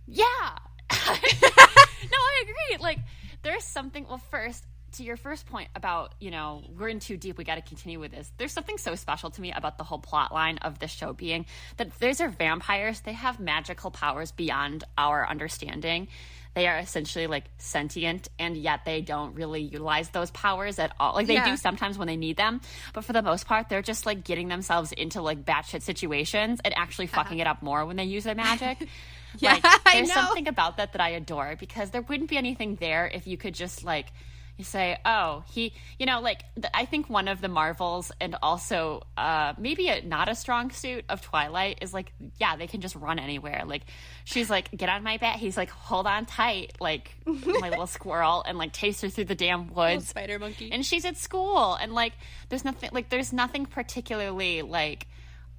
[0.06, 0.24] Yeah.
[0.92, 2.78] no, I agree.
[2.80, 3.00] Like,
[3.42, 4.06] there's something.
[4.08, 7.56] Well, first, to your first point about, you know, we're in too deep, we got
[7.56, 8.32] to continue with this.
[8.38, 11.46] There's something so special to me about the whole plot line of the show being
[11.78, 13.02] that these are vampires.
[13.02, 16.08] They have magical powers beyond our understanding.
[16.54, 21.16] They are essentially like sentient, and yet they don't really utilize those powers at all.
[21.16, 21.46] Like they Yeah.
[21.50, 22.62] do sometimes when they need them,
[22.94, 26.74] but for the most part, they're just like getting themselves into like batshit situations and
[26.78, 27.24] actually uh-huh.
[27.24, 28.88] fucking it up more when they use their magic.
[29.40, 33.08] Yeah, like, there's something about that that I adore because there wouldn't be anything there
[33.12, 34.14] if you could just like
[34.58, 38.36] you say, oh, he, you know, like th- I think one of the marvels and
[38.44, 42.80] also uh, maybe a, not a strong suit of Twilight is like, yeah, they can
[42.80, 43.64] just run anywhere.
[43.66, 43.82] Like
[44.26, 45.38] she's like, get on my back.
[45.38, 49.36] He's like, hold on tight, like my little squirrel, and like takes her through the
[49.36, 50.72] damn woods Spider monkey.
[50.72, 52.14] and she's at school and like
[52.50, 55.08] there's nothing like there's nothing particularly like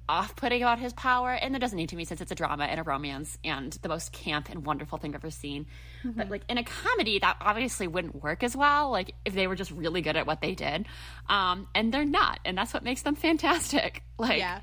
[0.07, 2.79] off-putting about his power and there doesn't need to be since it's a drama and
[2.79, 5.65] a romance and the most camp and wonderful thing i've ever seen.
[6.03, 9.55] But like in a comedy that obviously wouldn't work as well like if they were
[9.55, 10.85] just really good at what they did.
[11.27, 14.03] Um and they're not and that's what makes them fantastic.
[14.17, 14.55] Like yeah.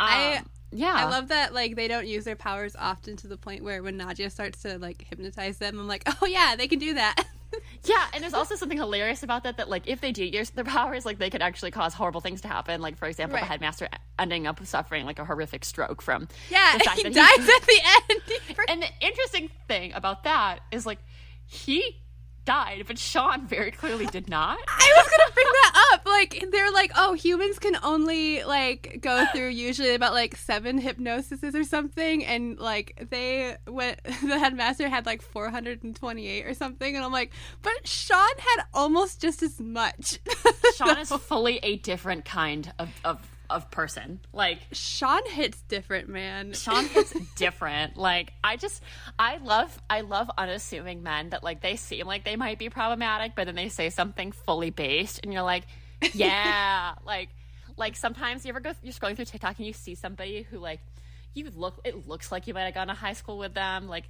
[0.00, 0.94] um, I- yeah.
[0.94, 3.98] I love that like they don't use their powers often to the point where when
[3.98, 7.24] Nadja starts to like hypnotize them, I'm like, oh yeah, they can do that.
[7.84, 9.56] Yeah, and there's also something hilarious about that.
[9.56, 12.40] That like if they do use their powers, like they could actually cause horrible things
[12.42, 12.80] to happen.
[12.80, 13.42] Like for example, Right.
[13.42, 17.38] the headmaster ending up suffering like a horrific stroke from yeah, the fact he dies
[17.38, 18.20] at the end.
[18.68, 20.98] And the interesting thing about that is like
[21.46, 21.96] he
[22.50, 24.58] died, but Sean very clearly did not.
[24.68, 26.06] I was gonna bring that up.
[26.06, 31.54] Like they're like, oh, humans can only like go through usually about like seven hypnosises
[31.54, 34.00] or something, and like they went.
[34.30, 37.32] The headmaster had like 428 or something, and I'm like,
[37.62, 40.20] but Sean had almost just as much.
[40.76, 44.20] Sean is fully a different kind of of, of person.
[44.32, 46.52] Like Sean hits different, man.
[46.52, 47.96] Sean hits different.
[47.96, 48.82] Like I just
[49.18, 53.32] I love I love unassuming men that like they seem like they might be problematic,
[53.34, 55.64] but then they say something fully based and you're like,
[56.14, 56.94] Yeah.
[57.04, 57.28] like
[57.76, 60.80] like sometimes you ever go you're scrolling through TikTok and you see somebody who like
[61.34, 64.04] you look it looks like you might have gone to high school with them, like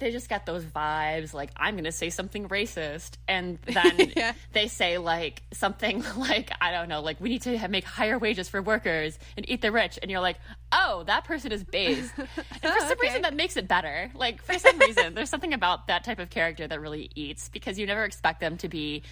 [0.00, 4.32] they just got those vibes like i'm gonna say something racist and then Yeah.
[4.52, 8.18] they say like something like i don't know like we need to ha- make higher
[8.18, 10.36] wages for workers and eat the rich and you're like
[10.72, 12.12] oh that person is based.
[12.18, 12.98] And for some Okay.
[13.02, 14.10] reason that makes it better.
[14.14, 17.78] Like for some reason there's something about that type of character that really eats because
[17.78, 19.02] you never expect them to be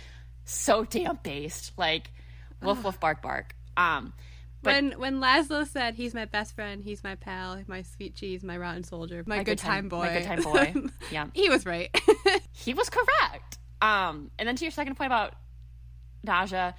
[0.45, 1.73] so damn based.
[1.79, 2.11] Like
[2.63, 3.55] woof woof bark bark.
[3.77, 4.13] Um
[4.63, 8.43] but- when when Laszlo said he's my best friend, he's my pal, my sweet cheese,
[8.43, 10.75] my rotten soldier, my, good, time, boy, my good time boy
[11.11, 11.95] yeah he was right.
[12.53, 13.59] he was correct.
[13.81, 15.35] Um, and then to your second point about
[16.27, 16.75] Nadja,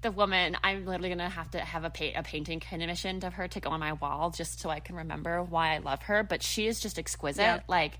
[0.00, 3.48] the woman, I'm literally gonna have to have a paint a painting commissioned of her
[3.48, 6.22] to go on my wall just so I can remember why I love her.
[6.22, 7.42] But she is just exquisite.
[7.42, 7.60] Yeah.
[7.68, 7.98] Like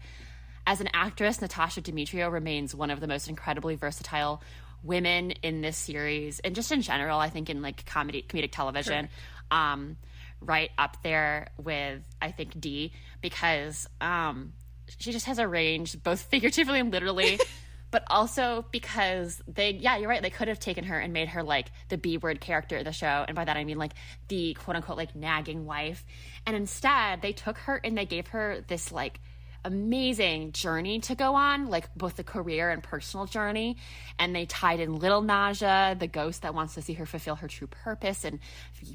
[0.66, 4.42] as an actress, Natasia Demetriou remains one of the most incredibly versatile
[4.82, 9.08] women in this series and just in general, I think in like comedy comedic television.
[9.50, 9.96] Um,
[10.40, 14.52] right up there with I think Dee because um
[14.98, 17.40] she just has a range both figuratively and literally
[17.90, 21.42] but also because they yeah you're right they could have taken her and made her
[21.42, 23.92] like the b word character of the show and by that i mean like
[24.28, 26.04] the quote unquote like nagging wife
[26.46, 29.20] and instead they took her and they gave her this like
[29.68, 33.76] amazing journey to go on like both the career and personal journey.
[34.18, 37.48] And they tied in little naja the ghost that wants to see her fulfill her
[37.48, 38.40] true purpose and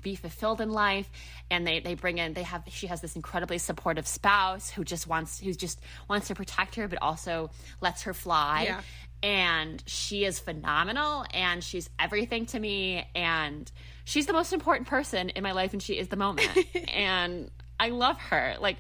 [0.02, 1.10] be fulfilled in life.
[1.50, 5.08] And they they bring in they have she has this incredibly supportive spouse who just
[5.08, 7.50] wants who just wants to protect her but also
[7.82, 8.64] lets her fly.
[8.66, 8.82] Yeah.
[9.22, 13.72] and she is phenomenal and she's everything to me and
[14.04, 16.50] she's the most important person in my life and she is the moment.
[16.94, 18.56] And i love her.
[18.60, 18.78] Like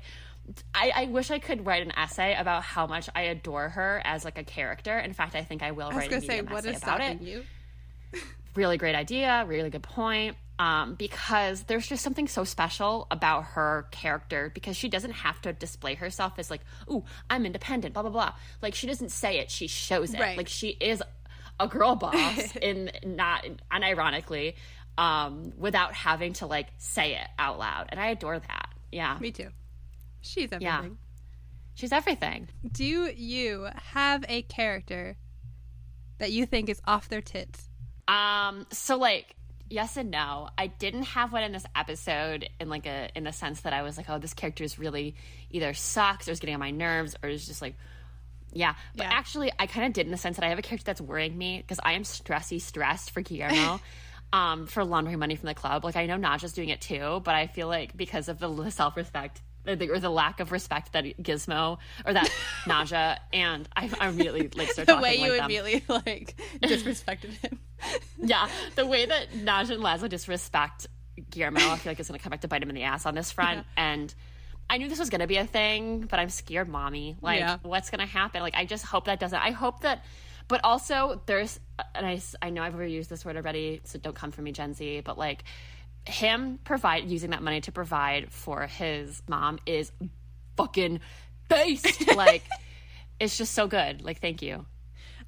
[0.75, 4.25] I, I wish I could write an essay about how much I adore her as
[4.25, 4.97] like a character.
[4.97, 7.21] In fact, I think I will I write a say, what essay is about it.
[7.21, 7.43] you?
[8.55, 10.37] Really great idea, really good point.
[10.59, 15.53] Um, because there's just something so special about her character because she doesn't have to
[15.53, 18.33] display herself as like, "Ooh, I'm independent," blah blah blah.
[18.61, 20.19] Like she doesn't say it; she shows it.
[20.19, 20.37] Right.
[20.37, 21.01] Like she is
[21.59, 24.53] a girl boss, in not unironically,
[24.99, 28.69] um, without having to like say it out loud, and I adore that.
[28.91, 29.49] Yeah, Me too.
[30.23, 30.61] She's everything.
[30.61, 30.83] Yeah.
[31.75, 32.47] she's everything.
[32.71, 35.17] Do you have a character
[36.17, 37.69] that you think is off their tits?
[38.07, 39.35] Um, so like
[39.69, 40.49] yes and no.
[40.57, 43.81] I didn't have one in this episode in like a in the sense that I
[43.81, 45.15] was like, oh, this character is really
[45.51, 47.75] either sucks or is getting on my nerves or is just like
[48.55, 48.75] yeah.
[48.95, 49.13] But Yeah.
[49.13, 51.37] actually I kind of did in the sense that I have a character that's worrying
[51.37, 53.79] me because I am stressy stressed for Guillermo.
[54.31, 57.35] Um, for laundering money from the club, like I know Nadja's doing it too, but
[57.35, 60.93] I feel like because of the self respect or the, or the lack of respect
[60.93, 62.29] that Gizmo or that
[62.65, 67.31] Nadja and I, I immediately like start The way you like them immediately like disrespected
[67.41, 67.59] him.
[68.17, 70.87] yeah, the way that Nadja and Laszlo disrespect
[71.29, 73.05] Guillermo, I feel like it's going to come back to bite him in the ass
[73.05, 73.65] on this front.
[73.77, 74.13] And
[74.69, 77.17] I knew this was going to be a thing, but I'm scared, mommy.
[77.21, 77.57] Like, Yeah.
[77.61, 78.41] what's going to happen?
[78.41, 79.37] Like, I just hope that doesn't.
[79.39, 80.03] I hope that.
[80.47, 81.59] But also, there's,
[81.93, 84.73] and I, I know I've overused this word already, so don't come for me, Gen
[84.73, 85.01] Z.
[85.05, 85.43] But like,
[86.05, 89.91] him provide using that money to provide for his mom is
[90.57, 90.99] fucking
[91.49, 92.15] based.
[92.15, 92.43] like,
[93.19, 94.03] it's just so good.
[94.03, 94.65] Like, thank you.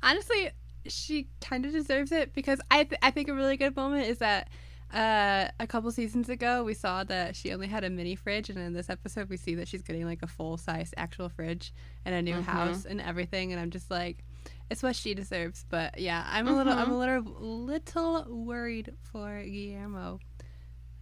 [0.03, 0.51] Honestly,
[0.87, 4.19] she kind of deserves it because I th- I think a really good moment is
[4.19, 4.49] that
[4.93, 8.59] uh, a couple seasons ago we saw that she only had a mini fridge, and
[8.59, 11.73] in this episode we see that she's getting like a full size actual fridge
[12.05, 13.51] and a new house and everything.
[13.51, 14.23] And I'm just like,
[14.69, 15.65] it's what she deserves.
[15.69, 20.19] But yeah, I'm a little I'm a little little worried for Guillermo.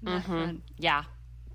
[0.03, 0.63] Front.
[0.77, 1.03] Yeah.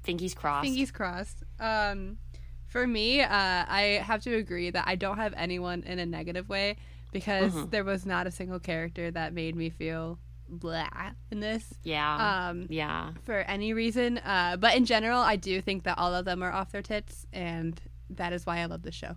[0.07, 0.67] Fingies crossed.
[0.67, 1.43] Fingers crossed.
[1.61, 2.19] Um,
[2.67, 6.49] for me, uh, I have to agree that I don't have anyone in a negative
[6.49, 6.77] way
[7.13, 7.71] because Mm-hmm.
[7.71, 10.19] there was not a single character that made me feel
[10.51, 10.89] blah
[11.31, 12.49] in this Yeah.
[12.49, 13.11] um, yeah.
[13.25, 14.19] for any reason.
[14.19, 17.27] Uh, but in general, I do think that all of them are off their tits,
[17.33, 17.79] and
[18.11, 19.17] that is why I love the show.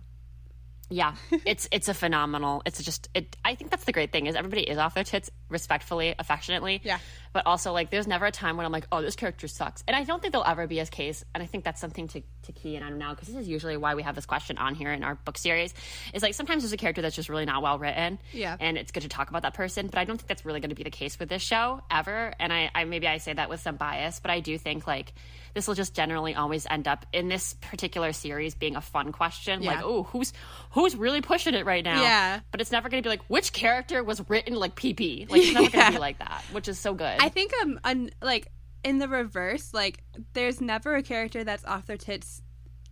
[0.90, 1.14] Yeah.
[1.46, 2.60] It's it's a phenomenal.
[2.66, 5.30] It's just it I think that's the great thing is everybody is off their tits
[5.52, 6.80] respectfully, affectionately.
[6.82, 6.98] Yeah.
[7.32, 9.96] But also like there's never a time when I'm like, "Oh, this character sucks." And
[9.96, 12.52] I don't think there'll ever be a case, and I think that's something to to
[12.52, 14.92] key in on now because this is usually why we have this question on here
[14.92, 15.72] in our book series.
[16.12, 18.18] Is like sometimes there's a character that's just really not well written.
[18.32, 18.56] Yeah.
[18.58, 20.70] And it's good to talk about that person, but I don't think that's really going
[20.70, 22.34] to be the case with this show ever.
[22.38, 25.12] And I, I maybe I say that with some bias, but I do think like
[25.54, 29.62] this will just generally always end up in this particular series being a fun question.
[29.62, 30.32] Like, oh, who's
[30.70, 32.00] who's really pushing it right now?
[32.00, 32.40] Yeah.
[32.50, 35.30] But it's never going to be like which character was written like PP.
[35.30, 37.16] Like it's never gonna be like that, which is so good.
[37.20, 38.48] I think um, un, like
[38.84, 40.02] in the reverse, like
[40.32, 42.42] there's never a character that's off their tits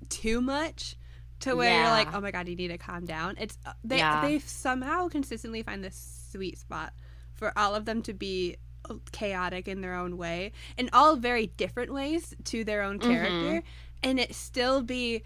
[0.08, 0.96] too much
[1.40, 3.36] to where you're like, oh my god, you need to calm down.
[3.38, 4.22] It's uh, they Yeah.
[4.22, 6.92] they somehow consistently find this sweet spot
[7.34, 8.56] for all of them to be
[8.88, 13.62] uh, chaotic in their own way, in all very different ways to their own character,
[14.02, 15.22] and it still be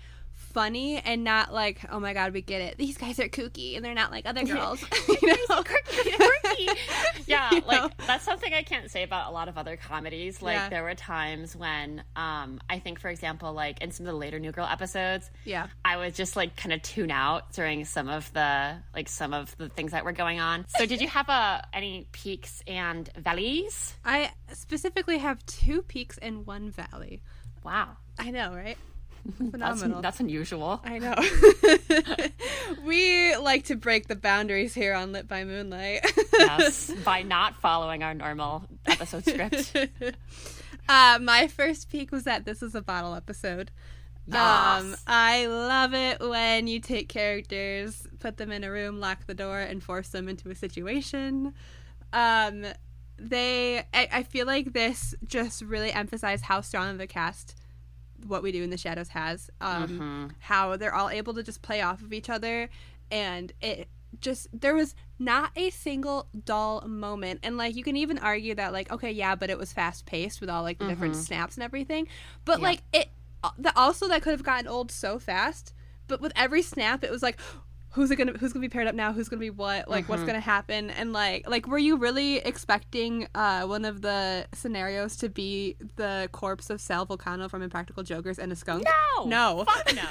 [0.55, 2.79] funny and not like, oh my god, we get it.
[2.79, 4.83] These guys are kooky and they're not like other girls.
[5.23, 5.37] you
[6.19, 6.31] know?
[7.27, 7.90] yeah, You like know?
[8.07, 10.40] that's something I can't say about a lot of other comedies.
[10.40, 10.69] Like Yeah.
[10.69, 14.38] there were times when um I think for example like in some of the later
[14.38, 15.67] New Girl episodes, Yeah.
[15.85, 19.55] I would just like kind of tune out during some of the like some of
[19.59, 20.64] the things that were going on.
[20.79, 23.95] So did you have uh, any peaks and valleys?
[24.05, 27.23] I specifically have two peaks and one valley.
[27.64, 27.97] Wow.
[28.19, 28.79] I know, right?
[29.39, 30.03] That's, Phenomenal.
[30.03, 30.83] that's unusual.
[30.85, 31.15] I know.
[32.85, 36.05] we like to break the boundaries here on Lit by Moonlight.
[36.35, 39.75] Yes, by not following our normal episode script.
[40.89, 43.71] uh, my first peak was that this is a bottle episode.
[44.31, 49.35] Um, I love it when you take characters, put them in a room, lock the
[49.35, 51.55] door, and force them into a situation.
[52.13, 52.67] Um,
[53.19, 57.55] they, I, I feel like this just really emphasized how strong the a cast
[58.27, 59.51] what we do in the shadows has.
[59.61, 60.27] Um, mm-hmm.
[60.41, 62.71] how they're all able to just play off of each other,
[63.11, 63.89] and it
[64.21, 68.73] just there was not a single dull moment and like you can even argue that
[68.73, 71.23] like okay yeah but it was fast paced with all like the different mm-hmm.
[71.23, 72.07] snaps and everything
[72.44, 72.65] but Yeah.
[72.69, 73.09] like it
[73.42, 75.73] uh, the also that could have gotten old so fast
[76.07, 77.38] but with every snap it was like
[77.95, 79.13] who's it gonna who's gonna be paired up now?
[79.13, 79.88] Who's gonna be what?
[79.88, 80.90] Like what's gonna happen?
[80.90, 86.29] And like like were you really expecting uh one of the scenarios to be the
[86.33, 88.85] corpse of Sal Vulcano from impractical jokers and a skunk?
[89.19, 89.25] No.
[89.27, 89.65] no.
[89.65, 90.03] Fuck no.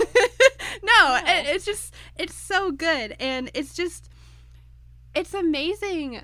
[0.84, 3.16] no, it- it's just it's so good.
[3.20, 4.10] And it's just
[5.16, 6.22] it's amazing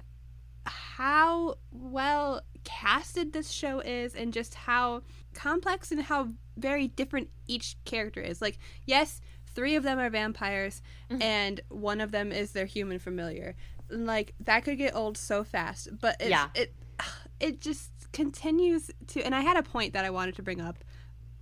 [0.65, 5.01] how well casted this show is and just how
[5.33, 8.41] complex and how very different each character is.
[8.41, 9.21] Like, yes,
[9.59, 10.81] three of them are vampires
[11.11, 11.21] mm-hmm.
[11.21, 13.55] and one of them is their human familiar.
[13.89, 16.47] And like that could get old so fast, but yeah.
[16.55, 16.73] it
[17.41, 20.77] it just continues to and I had a point that I wanted to bring up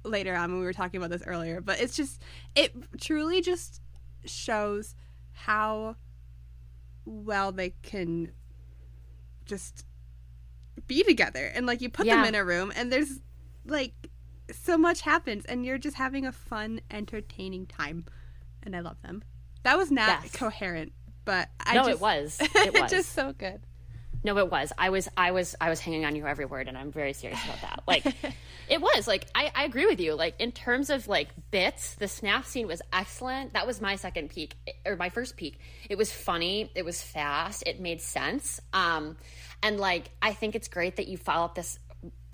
[0.03, 2.23] later on when we were talking about this earlier, but it's just
[2.55, 3.81] it truly just
[4.25, 4.95] shows
[5.33, 5.95] how
[7.05, 8.31] well they can
[9.45, 9.85] just
[10.87, 12.15] be together and like you put yeah.
[12.15, 13.19] them in a room and there's
[13.67, 13.93] like
[14.51, 18.05] so much happens and you're just having a fun entertaining time
[18.63, 19.23] and i love them
[19.63, 20.31] that was not yes.
[20.33, 20.93] coherent
[21.25, 23.61] but i no just, it was it was just so good
[24.23, 24.73] no, it was.
[24.77, 27.41] I was I was I was hanging on your every word and I'm very serious
[27.45, 27.83] about that.
[27.87, 28.05] Like
[28.69, 29.07] it was.
[29.07, 30.15] Like I, I agree with you.
[30.15, 33.53] Like in terms of like bits, the snap scene was excellent.
[33.53, 35.59] That was my second peak or my first peak.
[35.89, 38.59] It was funny, it was fast, it made sense.
[38.73, 39.17] Um
[39.63, 41.79] and like I think it's great that you follow up this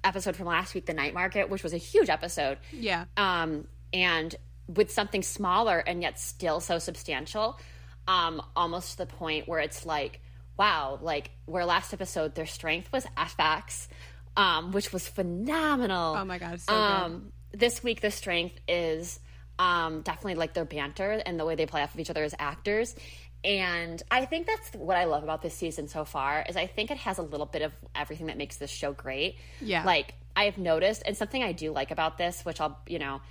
[0.03, 2.57] episode from last week, The Night Market, which was a huge episode.
[2.71, 3.05] Yeah.
[3.17, 4.35] Um and
[4.67, 7.59] with something smaller and yet still so substantial.
[8.05, 10.19] Um, almost to the point where it's like
[10.57, 13.87] wow, like where last episode their strength was FX,
[14.37, 16.15] um, which was phenomenal.
[16.17, 17.59] Oh my god, so um, good.
[17.59, 19.19] This week the strength is
[19.59, 22.33] um, definitely like their banter and the way they play off of each other as
[22.39, 22.95] actors.
[23.43, 26.91] And I think that's what I love about this season so far is I think
[26.91, 29.37] it has a little bit of everything that makes this show great.
[29.59, 29.83] Yeah.
[29.83, 33.21] Like I've noticed and something I do like about this, which I'll, you know,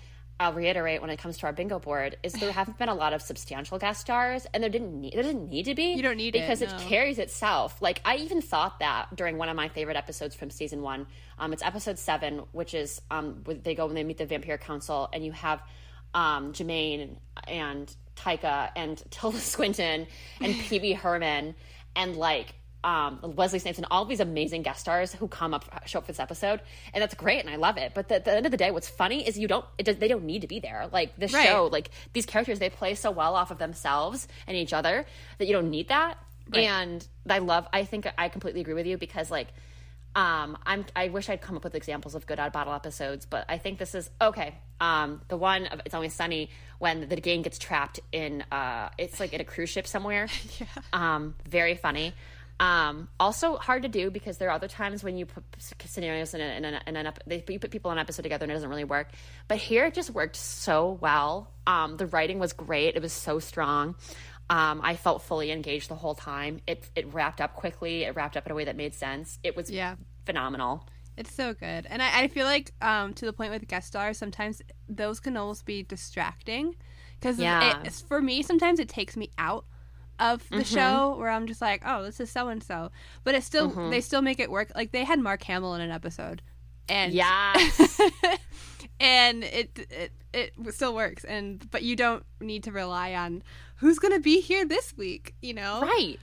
[0.42, 3.12] I'll reiterate when it comes to our bingo board is there haven't been a lot
[3.12, 5.92] of substantial guest stars, and there didn't need there didn't need to be.
[5.92, 6.86] You don't need because it because no.
[6.86, 7.80] it carries itself.
[7.80, 11.06] Like I even thought that during one of my favorite episodes from season one.
[11.38, 15.08] Um, it's episode seven, which is um, they go when they meet the Vampire Council,
[15.12, 15.62] and you have
[16.14, 17.16] um, Jemaine
[17.48, 20.06] and Taika and Tilda Swinton
[20.40, 21.54] and Pee Herman
[21.96, 22.54] and like
[22.84, 26.12] um, Wesley Snipes and all these amazing guest stars who come up show up for
[26.12, 26.60] this episode,
[26.92, 27.92] and that's great, and I love it.
[27.94, 30.08] But the, at the end of the day, what's funny is you don't does, they
[30.08, 30.88] don't need to be there.
[30.92, 31.46] Like this right.
[31.46, 35.06] show, like these characters, they play so well off of themselves and each other
[35.38, 36.18] that you don't need that.
[36.52, 36.64] Right.
[36.64, 37.68] And I love.
[37.72, 39.48] I think I completely agree with you because like.
[40.14, 40.84] Um, I'm.
[40.94, 43.78] I wish I'd come up with examples of good odd bottle episodes, but I think
[43.78, 44.54] this is okay.
[44.80, 48.42] Um, the one of It's Always Sunny when the gang gets trapped in.
[48.52, 50.28] Uh, it's like in a cruise ship somewhere.
[50.60, 50.66] yeah.
[50.92, 52.14] Um, very funny.
[52.60, 56.40] Um, also hard to do because there are other times when you put scenarios in,
[56.40, 58.54] a, in, a, in an they, you put people on an episode together and it
[58.54, 59.08] doesn't really work.
[59.48, 61.50] But here it just worked so well.
[61.66, 62.94] Um, the writing was great.
[62.94, 63.96] It was so strong.
[64.53, 66.61] Um, I felt fully engaged the whole time.
[66.66, 68.05] It it wrapped up quickly.
[68.05, 69.38] It wrapped up in a way that made sense.
[69.42, 69.96] It was yeah.
[70.26, 70.86] phenomenal.
[71.16, 74.18] It's so good, and I, I feel like um, to the point with guest stars,
[74.18, 76.76] sometimes those can almost be distracting
[77.18, 77.82] because yeah.
[78.07, 79.64] for me, sometimes it takes me out
[80.18, 80.64] of the mm-hmm.
[80.64, 82.90] show where I'm just like, oh, this is so and so,
[83.24, 83.88] but it still mm-hmm.
[83.88, 84.70] they still make it work.
[84.74, 86.42] Like they had Mark Hamill in an episode,
[86.90, 87.55] and yeah,
[89.00, 91.24] and it, it it still works.
[91.24, 93.42] And but you don't need to rely on
[93.82, 95.80] who's going to be here this week, you know?
[95.82, 96.16] Right.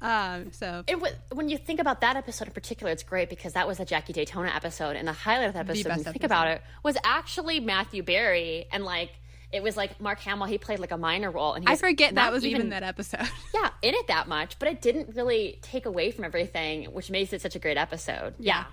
[0.00, 3.54] Um, so it was, when you think about that episode in particular, it's great because
[3.54, 6.24] that was a Jackie Daytona episode, and the highlight of that episode, when you think
[6.24, 9.10] about it, was actually Matthew Berry and like
[9.52, 10.46] it was like Mark Hamill.
[10.46, 13.28] He played like a minor role, and I forget that was even, even that episode.
[13.54, 17.32] yeah, in it that much, but it didn't really take away from everything, which makes
[17.32, 18.34] it such a great episode.
[18.38, 18.64] Yeah.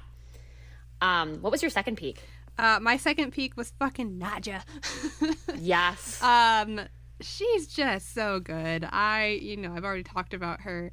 [1.02, 1.22] yeah.
[1.22, 2.22] Um, what was your second peak?
[2.58, 4.62] Uh, my second peak was fucking Nadja.
[5.60, 6.22] yes.
[6.24, 6.82] Um,
[7.22, 8.88] she's just so good.
[8.90, 10.92] I, you know, I've already talked about her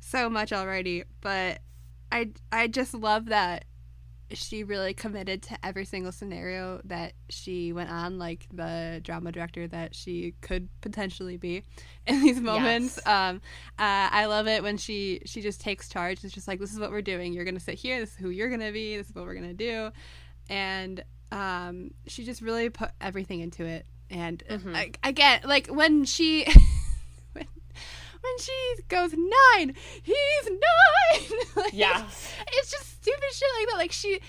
[0.00, 1.60] so much already, but
[2.10, 3.64] I, I just love that
[4.32, 9.68] she really committed to every single scenario that she went on, like the drama director
[9.68, 11.62] that she could potentially be
[12.06, 12.98] in these moments.
[12.98, 13.06] Yes.
[13.06, 13.36] Um,
[13.78, 16.24] uh, I love it when she she just takes charge.
[16.24, 17.32] It's just like this is what we're doing.
[17.32, 18.00] You're gonna sit here.
[18.00, 18.96] This is who you're gonna be.
[18.96, 19.90] This is what we're gonna do,
[20.48, 23.86] and um, she just really put everything into it.
[24.10, 24.74] And mm-hmm.
[24.74, 26.46] I, again, like when she.
[28.26, 31.40] when she goes nine, he's nine.
[31.56, 33.76] like, yeah, it's, it's, just stupid shit like that.
[33.78, 34.20] Like she,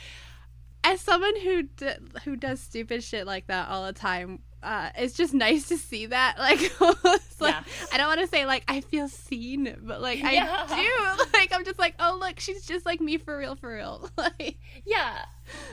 [0.83, 5.15] as someone who d- who does stupid shit like that all the time, uh, it's
[5.15, 6.37] just nice to see that.
[6.47, 6.59] Like,
[7.39, 7.63] like yeah.
[7.93, 10.65] I don't want to say like I feel seen, but like I yeah.
[10.67, 11.23] do.
[11.33, 14.09] Like I'm just like, oh look, she's just like me for real, for real.
[14.17, 15.25] like, yeah,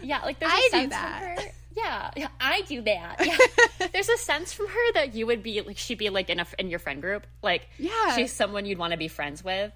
[0.03, 0.21] yeah.
[0.21, 1.39] Like there's a I sense do that.
[1.39, 3.17] her yeah, yeah, I do that.
[3.25, 3.89] Yeah.
[3.93, 6.47] There's a sense from her that you would be like she'd be like in a
[6.59, 7.27] in your friend group.
[7.43, 8.15] Like yeah.
[8.15, 9.73] she's someone you'd want to be friends with.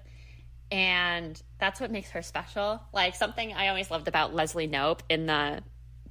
[0.71, 2.79] And that's what makes her special.
[2.93, 5.63] Like something I always loved about Leslie Knope in the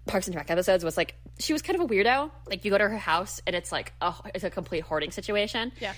[0.06, 2.30] Parks and Rec episodes was like she was kind of a weirdo.
[2.46, 5.72] Like you go to her house and it's like oh, it's a complete hoarding situation.
[5.80, 5.94] Yeah.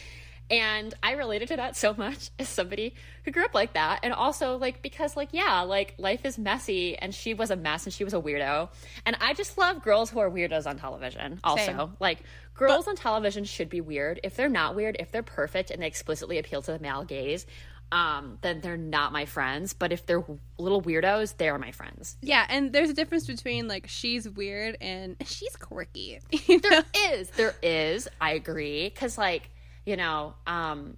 [0.50, 4.00] And I related to that so much as somebody who grew up like that.
[4.02, 7.84] And also, like, because, like, yeah, like, life is messy and she was a mess
[7.84, 8.68] and she was a weirdo.
[9.06, 11.64] And I just love girls who are weirdos on television, also.
[11.64, 11.96] Same.
[12.00, 12.24] Like,
[12.54, 14.18] girls on television should be weird.
[14.24, 17.46] If they're not weird, if they're perfect and they explicitly appeal to the male gaze,
[17.92, 19.72] um, then they're not my friends.
[19.72, 20.22] But if they're
[20.58, 22.16] little weirdos, they are my friends.
[22.22, 26.20] Yeah, and there's a difference between like she's weird and she's quirky.
[26.46, 26.68] You know?
[26.70, 28.08] There is, there is.
[28.20, 29.50] I agree because, like,
[29.86, 30.96] you know, um,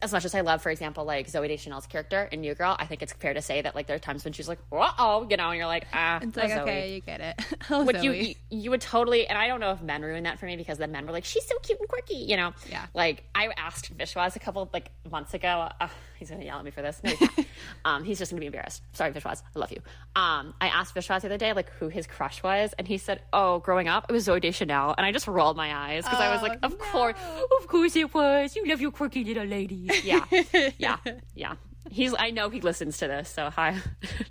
[0.00, 2.86] as much as I love, for example, like Zooey Deschanel's character in New Girl, I
[2.86, 5.26] think it's fair to say that like there are times when she's like, "Uh oh,"
[5.28, 7.34] you know, and you're like, "Ah, It's oh, like Zooey." okay, you get it.
[7.70, 8.28] Oh, Zooey.
[8.28, 10.78] you you would totally and I don't know if men ruin that for me because
[10.78, 12.86] the men were like she's so cute and quirky you know Yeah.
[12.94, 15.88] like I asked Vishwas a couple like months ago uh,
[16.18, 17.00] he's gonna yell at me for this.
[17.04, 17.28] He's
[17.84, 18.82] um he's just gonna be embarrassed.
[18.92, 19.42] Sorry Vishwas.
[19.54, 19.80] I love you.
[20.16, 23.22] Um I asked Vishwas the other day like who his crush was and he said
[23.32, 24.94] oh growing up it was Zooey Deschanel.
[24.96, 27.16] And I just rolled my eyes because I was Oh, like of course
[27.60, 28.54] of course it was.
[28.56, 30.24] You love your quirky little ladies yeah.
[30.78, 30.96] Yeah.
[31.34, 31.54] Yeah.
[31.90, 33.76] He's I know he listens to this so hi.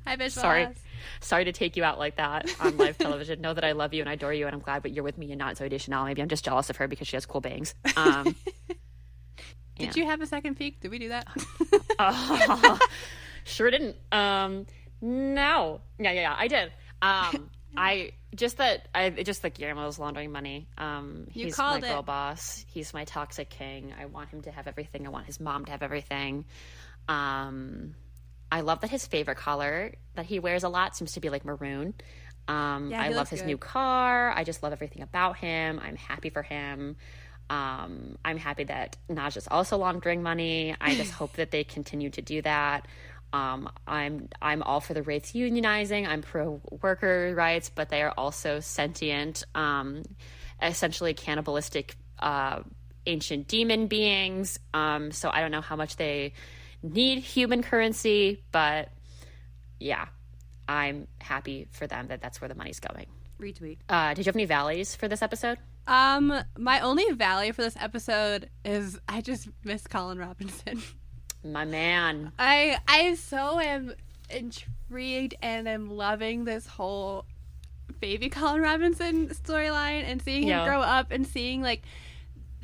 [0.06, 0.32] Hi, Vishwas.
[0.32, 0.68] sorry
[1.22, 3.42] sorry to take you out like that on live television.
[3.42, 5.18] know that I love you and I adore you, and I'm glad, but you're with
[5.18, 6.06] me and not Zooey Deschanel.
[6.06, 7.74] Maybe I'm just jealous of her because she has cool bangs.
[7.96, 8.36] Um,
[9.78, 10.80] Did you have a second peek?
[10.82, 11.28] Did we do that?
[12.00, 12.80] oh,
[13.44, 13.96] sure didn't.
[14.12, 14.66] Um,
[15.02, 16.72] no, yeah, yeah, yeah, I did.
[17.02, 20.68] Um, I just that I just that Guillermo's laundering money.
[20.78, 22.06] Um, You he's called my girl it.
[22.06, 22.66] boss.
[22.68, 23.94] He's my toxic king.
[24.00, 25.06] I want him to have everything.
[25.06, 26.46] I want his mom to have everything.
[27.08, 27.96] Um,
[28.52, 31.46] I love that his favorite color that he wears a lot seems to be like
[31.46, 31.94] maroon.
[32.48, 33.48] Um, Yeah, I love his good.
[33.48, 34.32] new car.
[34.36, 35.80] I just love everything about him.
[35.84, 36.96] I'm happy for him.
[37.50, 40.76] Um, I'm happy that Naj is also laundering money.
[40.80, 42.86] I just hope that they continue to do that.
[43.34, 46.08] Um, I'm I'm all for the wraiths unionizing.
[46.08, 50.04] I'm pro worker rights, but they are also sentient, um,
[50.62, 52.62] essentially cannibalistic uh,
[53.06, 54.60] ancient demon beings.
[54.74, 56.34] Um, so I don't know how much they
[56.82, 58.90] need human currency, but
[59.80, 60.08] yeah,
[60.68, 63.08] I'm happy for them that that's where the money's going.
[63.40, 63.78] Retweet.
[63.90, 65.58] Uh, did you have any valleys for this episode?
[65.88, 70.82] Um, my only valley for this episode is I just miss Colin Robinson.
[71.46, 72.32] My man.
[72.38, 73.94] I I so am
[74.30, 77.26] intrigued and am loving this whole
[78.02, 80.66] baby Colin Robinson storyline and seeing him Yeah.
[80.66, 81.84] grow up and seeing like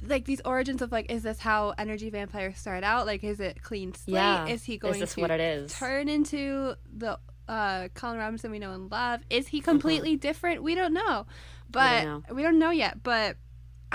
[0.06, 3.62] like these origins of like is this how energy vampires start out like is it
[3.64, 4.48] clean slate Yeah.
[4.48, 5.72] is he going Is going this to what it is?
[5.74, 7.18] turn into the
[7.48, 9.50] uh Colin Robinson we know and love is Mm-hmm.
[9.50, 11.26] he completely different we don't know
[11.70, 12.24] but know.
[12.32, 13.38] we don't know yet but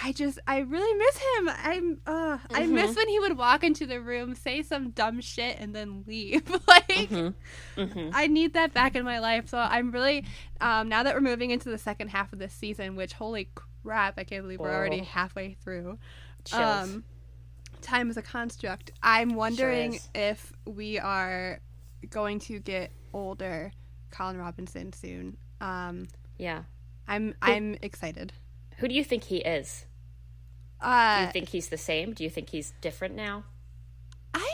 [0.01, 1.49] I just I really miss him.
[1.49, 2.75] I'm uh I Mm-hmm.
[2.75, 6.49] miss when he would walk into the room, say some dumb shit and then leave.
[6.69, 7.11] like
[7.77, 8.11] Mm-hmm.
[8.13, 9.49] I need that back in my life.
[9.49, 10.25] So I'm really
[10.61, 13.51] um now that we're moving into the second half of this season, which holy
[13.85, 15.05] crap, I can't believe we're already Oh.
[15.05, 15.99] halfway through.
[16.45, 16.63] Chills.
[16.63, 17.05] Um
[17.81, 18.93] time is a construct.
[19.03, 20.09] I'm wondering is.
[20.15, 21.61] if we are
[22.11, 23.73] going to get older
[24.11, 25.37] Colin Robinson soon.
[25.61, 26.63] Um yeah.
[27.07, 28.33] I'm I'm excited.
[28.79, 29.87] Who do you think he is?
[30.81, 32.13] Do Uh you think he's the same?
[32.13, 33.45] Do you think he's different now?
[34.35, 34.49] I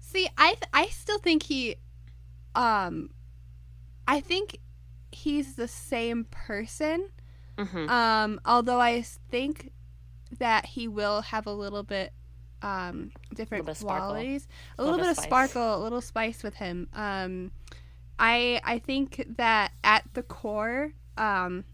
[0.00, 0.28] see.
[0.38, 1.76] I I still think he,
[2.54, 3.10] um,
[4.06, 4.58] I think
[5.10, 7.10] he's the same person.
[7.58, 7.88] Mhm.
[7.90, 9.72] Um, although I think
[10.38, 12.12] that he will have a little bit
[12.62, 14.08] um different sparkle.
[14.10, 14.46] qualities,
[14.78, 16.88] a Little bit of sparkle, a little spice with him.
[16.94, 17.50] Um,
[18.18, 21.64] I I think that at the core, um,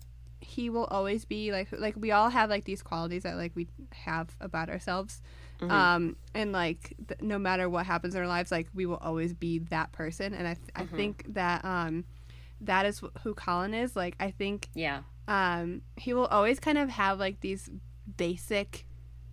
[0.41, 3.69] he will always be like like we all have like these qualities that like we
[3.93, 5.21] have about ourselves
[5.61, 5.71] Mhm.
[5.73, 9.35] um and like th- no matter what happens in our lives like we will always
[9.35, 10.95] be that person and i th- Mm-hmm.
[10.95, 12.05] i think that um
[12.61, 15.01] that is wh- who colin is like i think yeah.
[15.27, 17.69] um he will always kind of have like these
[18.17, 18.87] basic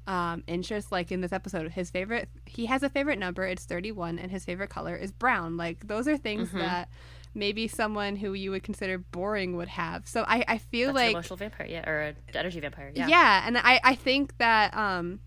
[0.07, 4.19] um interests like in this episode his favorite he has a favorite number it's 31
[4.19, 6.59] and his favorite color is brown like those are things Mhm.
[6.59, 6.89] that
[7.33, 11.11] maybe someone who you would consider boring would have so i i feel That's like
[11.11, 13.07] emotional vampire, yeah, or an energy vampire, yeah.
[13.07, 13.43] yeah.
[13.47, 15.19] and I, I think that um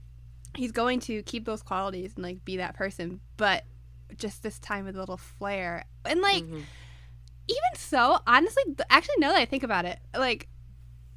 [0.55, 3.65] he's going to keep those qualities and like be that person but
[4.17, 6.63] just this time with a little flair and like Mhm.
[7.49, 10.49] even so honestly actually now that i think about it like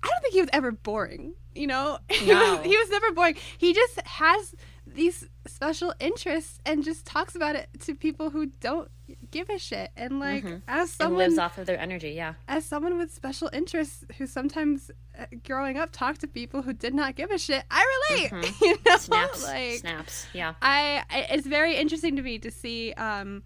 [0.04, 3.36] i don't think he was ever boring you know he, was, he was never boring
[3.58, 4.56] he just has
[4.88, 8.90] these special interests and just talks about it to people who don't
[9.30, 10.62] give a shit and like Mhm.
[10.68, 12.34] as And someone lives off of their energy, yeah.
[12.48, 16.94] as someone with special interests who sometimes uh, growing up talked to people who did
[16.94, 18.62] not give a shit i relate Mhm.
[18.62, 20.56] you know Snaps, like snaps, yeah.
[20.62, 23.44] I, I it's very interesting to me to see um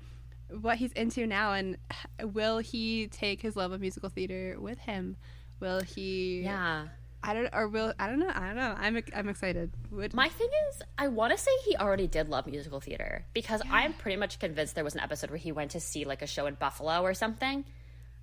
[0.62, 1.78] what he's into now and
[2.24, 5.18] will he take his love of musical theater with him
[5.60, 6.88] will he Yeah.
[7.24, 8.32] I don't or will I don't know.
[8.32, 8.76] I don't know.
[8.78, 9.72] I'm I'm excited.
[9.90, 13.64] Would, My thing is, I want to say he already did love musical theater because
[13.72, 16.28] I'm pretty much convinced there was an episode where he went to see like a
[16.28, 17.66] show in Buffalo or something,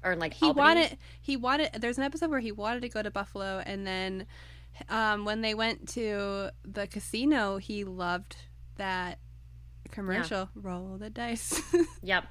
[0.05, 0.61] or like he Albany.
[0.61, 4.27] wanted he wanted there's an episode where he wanted to go to Buffalo and then
[4.89, 8.37] um, when they went to the casino he loved
[8.77, 9.19] that
[9.91, 11.61] commercial roll the dice.
[12.05, 12.25] Yep.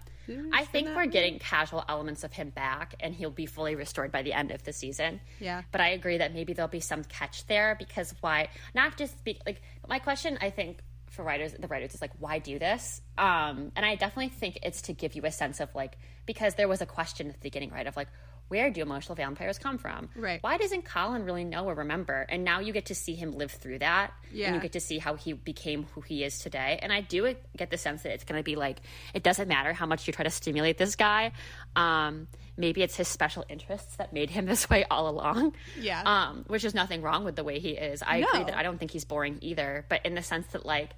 [0.53, 4.21] I think we're getting casual elements of him back, and he'll be fully restored by
[4.21, 5.21] the end of the season.
[5.39, 5.61] yeah.
[5.71, 9.39] But I agree that maybe there'll be some catch there because why not just be
[9.45, 13.01] like my question I think for writers the writers is like why do this?
[13.17, 16.67] Um and I definitely think it's to give you a sense of like because there
[16.67, 18.07] was a question at the beginning right of like
[18.51, 20.09] where do emotional vampires come from?
[20.13, 20.43] Right.
[20.43, 22.25] Why doesn't Colin really know or remember?
[22.27, 24.11] And now you get to see him live through that.
[24.47, 26.77] And you get to see how he became who he is today.
[26.81, 28.81] And I do get the sense that it's going to be like,
[29.13, 31.31] it doesn't matter how much you try to stimulate this guy.
[31.77, 32.27] Um,
[32.57, 35.55] maybe it's his special interests that made him this way all along.
[35.79, 36.01] Yeah.
[36.03, 38.03] Um, which is nothing wrong with the way he is.
[38.03, 39.85] I agree that I don't think he's boring either.
[39.87, 40.89] But in the sense that, like,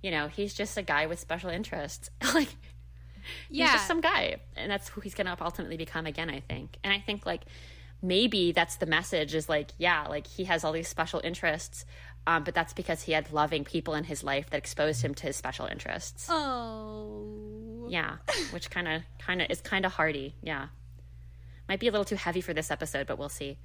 [0.00, 2.08] you know, he's just a guy with special interests.
[2.34, 2.54] like,
[3.50, 3.64] yeah.
[3.64, 6.76] he's just some guy and that's who he's going to ultimately become again i think
[6.82, 7.42] and i think like
[8.02, 11.84] maybe that's the message is like yeah like he has all these special interests
[12.26, 15.26] um, but that's because he had loving people in his life that exposed him to
[15.26, 17.86] his special interests oh.
[17.88, 18.16] yeah
[18.52, 20.68] which kind of kind of is kind of hardy yeah
[21.68, 23.58] might be a little too heavy for this episode but we'll see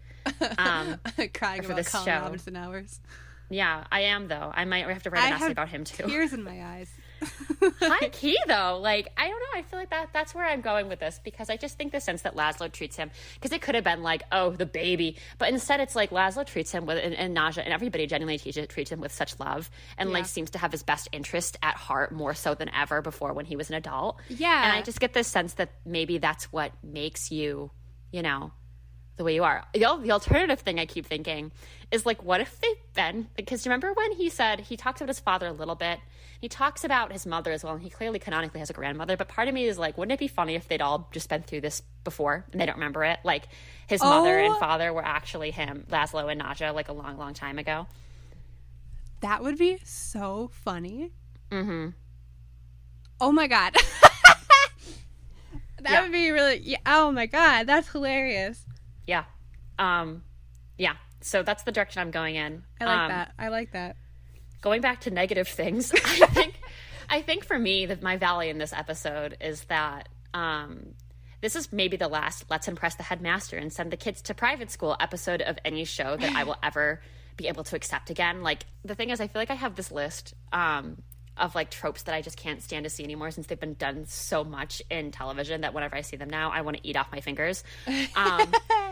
[0.58, 1.00] um,
[1.34, 2.20] Crying for about this Colin show.
[2.22, 3.00] Robinson hours.
[3.50, 6.08] yeah i am though i might have to write I an essay about him too
[6.08, 6.90] Tears in my eyes.
[7.80, 10.88] high key though like i don't know i feel like that that's where i'm going
[10.88, 13.76] with this because i just think the sense that laszlo treats him because it could
[13.76, 17.16] have been like oh the baby but instead it's like laszlo treats him with and,
[17.16, 20.58] and nadja and everybody genuinely treats, treats him with such love and like seems to
[20.58, 23.76] have his best interest at heart more so than ever before when he was an
[23.76, 24.64] adult Yeah.
[24.66, 27.72] and i just get this sense that maybe that's what makes you
[28.12, 28.52] you know
[29.18, 29.64] the way you are.
[29.74, 31.54] The, the alternative thing I keep thinking
[31.90, 33.30] is like, what if they've been?
[33.38, 36.00] Because remember when he said he talked about his father a little bit.
[36.42, 39.18] He talks about his mother as well, and he clearly canonically has a grandmother.
[39.18, 41.42] But part of me is like, wouldn't it be funny if they'd all just been
[41.44, 43.20] through this before and they don't remember it?
[43.24, 43.48] Like
[43.88, 44.60] his mother and Oh.
[44.60, 47.88] father were actually him, Laszlo and Nadja, like a long, long time ago.
[49.22, 51.12] That would be so funny.
[51.52, 51.90] Mm-hmm.
[53.22, 53.74] Oh my god.
[55.82, 56.02] that Yeah.
[56.04, 56.60] would be really.
[56.60, 58.66] Yeah, oh my god, that's hilarious.
[59.08, 59.24] Yeah,
[59.80, 60.24] um,
[60.78, 60.96] yeah.
[61.22, 62.64] So that's the direction I'm going in.
[62.80, 63.32] I like Um, that.
[63.40, 63.96] I like that.
[64.66, 66.60] Going back to negative things, I think
[67.08, 70.96] I think for me that my valley in this episode is that um,
[71.40, 74.72] this is maybe the last "Let's impress the headmaster and send the kids to private
[74.72, 77.00] school" episode of any show that I will ever
[77.38, 78.42] be able to accept again.
[78.42, 80.98] Like the thing is, I feel like I have this list um,
[81.38, 84.08] of like tropes that I just can't stand to see anymore since they've been done
[84.08, 87.12] so much in television that whenever I see them now, I want to eat off
[87.12, 87.64] my fingers.
[88.16, 88.52] Um,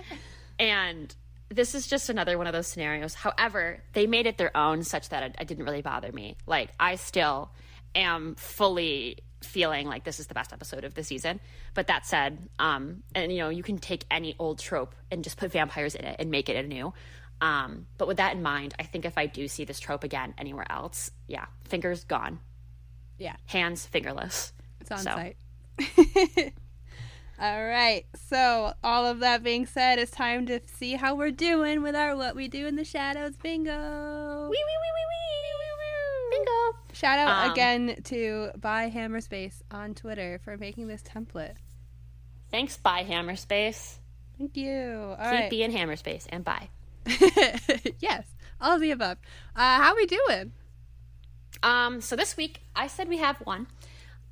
[0.59, 1.15] and
[1.55, 3.13] this is just another one of those scenarios.
[3.13, 6.35] However, they made it their own such that it, it didn't really bother me.
[6.45, 7.51] Like, I still
[7.95, 11.39] am fully feeling like this is the best episode of the season.
[11.73, 15.37] But that said, um, and you know, you can take any old trope and just
[15.37, 16.93] put vampires in it and make it anew.
[17.41, 20.33] Um, but with that in mind, I think if I do see this trope again
[20.37, 22.39] anywhere else, yeah, fingers gone,
[23.17, 24.53] Yeah, hands fingerless.
[24.79, 25.11] it's on So.
[25.11, 26.53] site.
[27.39, 28.05] All right.
[28.29, 32.15] So, all of that being said, it's time to see how we're doing with our
[32.15, 33.71] What We Do in the Shadows bingo.
[33.71, 36.37] Wee, wee, wee, wee, wee.
[36.37, 36.77] Bingo.
[36.93, 41.55] Shout out Um, again to Bi Hammerspace on Twitter for making this template.
[42.49, 43.95] Thanks, bye, Hammerspace.
[44.37, 45.09] Thank you.
[45.09, 45.49] All Keep right.
[45.49, 46.69] being Hammerspace and bye.
[47.99, 48.25] yes,
[48.61, 49.17] all of the above.
[49.55, 50.53] Uh, how we doing?
[51.61, 53.67] Um, so this week I said we have one.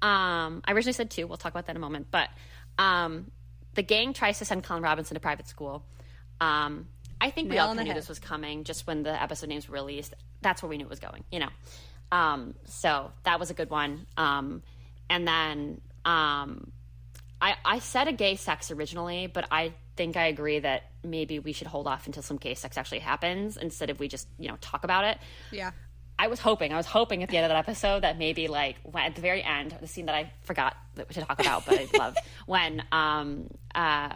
[0.01, 1.27] Um, I originally said two.
[1.27, 2.07] We'll talk about that in a moment.
[2.09, 2.29] But
[2.77, 3.31] um,
[3.73, 5.85] the gang tries to send Colin Robinson to private school.
[6.39, 6.87] Um,
[7.19, 8.01] I think we Nail all on the kinda knew head.
[8.01, 10.13] this was coming just when the episode names were released.
[10.41, 11.49] That's where we knew it was going, you know.
[12.11, 14.07] Um, so that was a good one.
[14.17, 14.63] Um,
[15.09, 16.71] and then um,
[17.39, 21.53] I, I said a gay sex originally, but I think I agree that maybe we
[21.53, 24.57] should hold off until some gay sex actually happens instead of we just you know
[24.61, 25.17] talk about it.
[25.51, 25.71] Yeah.
[26.23, 28.75] I was hoping, I was hoping at the end of that episode that maybe like
[28.95, 32.15] at the very end, the scene that I forgot to talk about, but I love
[32.45, 34.09] when um uh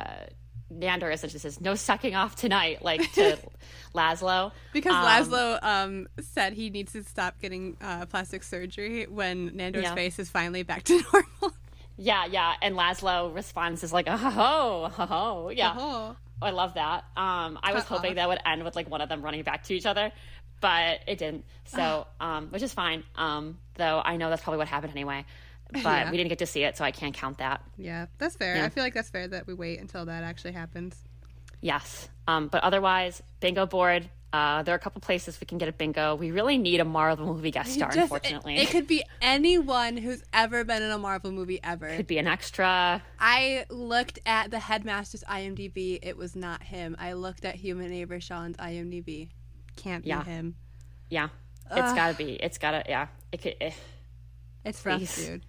[0.73, 3.37] Nandor essentially says no sucking off tonight, like to
[3.95, 4.51] Laszlo.
[4.73, 9.83] Because Um, Laszlo um, said he needs to stop getting uh, plastic surgery when Nandor's
[9.83, 9.95] Yeah.
[9.95, 11.55] face is finally back to normal.
[11.97, 15.49] Yeah, yeah, and Laszlo responds is like, oh, ho, ho, ho.
[15.55, 15.73] yeah.
[15.77, 16.15] Oh.
[16.41, 17.05] I love that.
[17.15, 18.15] Um, I was Cut hoping off.
[18.17, 20.11] that would end with like one of them running back to each other,
[20.61, 21.45] but it didn't.
[21.65, 23.03] So, um, which is fine.
[23.15, 25.25] Um, though I know that's probably what happened anyway,
[25.71, 26.11] but Yeah.
[26.11, 27.63] we didn't get to see it, so I can't count that.
[27.77, 28.55] Yeah, that's fair.
[28.57, 28.65] Yeah.
[28.65, 30.95] I feel like that's fair that we wait until that actually happens.
[31.61, 32.09] Yes.
[32.27, 34.09] Um, but otherwise, bingo board.
[34.33, 36.13] Uh, there are a couple places we can get a bingo.
[36.15, 38.57] We really need a Marvel movie guest star, Just- unfortunately.
[38.57, 41.95] It, it could be anyone who's ever been in a Marvel movie ever.
[41.95, 43.01] could be an extra.
[43.17, 45.99] I looked at the headmaster's IMDb.
[46.03, 46.97] It was not him.
[46.99, 49.29] I looked at Human Neighbor Sean's IMDb.
[49.75, 50.23] Can't be Yeah.
[50.23, 50.55] him.
[51.09, 51.29] Yeah,
[51.71, 52.33] it's gotta be.
[52.33, 52.83] It's gotta.
[52.87, 53.55] Yeah, it could.
[53.61, 53.71] eh.
[54.63, 55.25] It's rough, Please.
[55.27, 55.45] dude.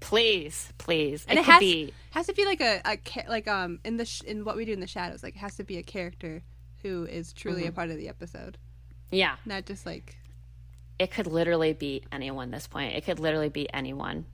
[0.00, 1.24] Please, please.
[1.28, 1.94] And it, it, could has be.
[2.10, 2.98] has to be like a, a
[3.28, 5.22] like um in the sh- in what we do in the shadows.
[5.22, 6.42] Like it has to be a character
[6.82, 7.68] who is truly Mm-hmm.
[7.70, 8.58] a part of the episode,
[9.10, 10.16] Yeah, not just like
[10.98, 12.50] it could literally be anyone.
[12.50, 14.26] This point, it could literally be anyone.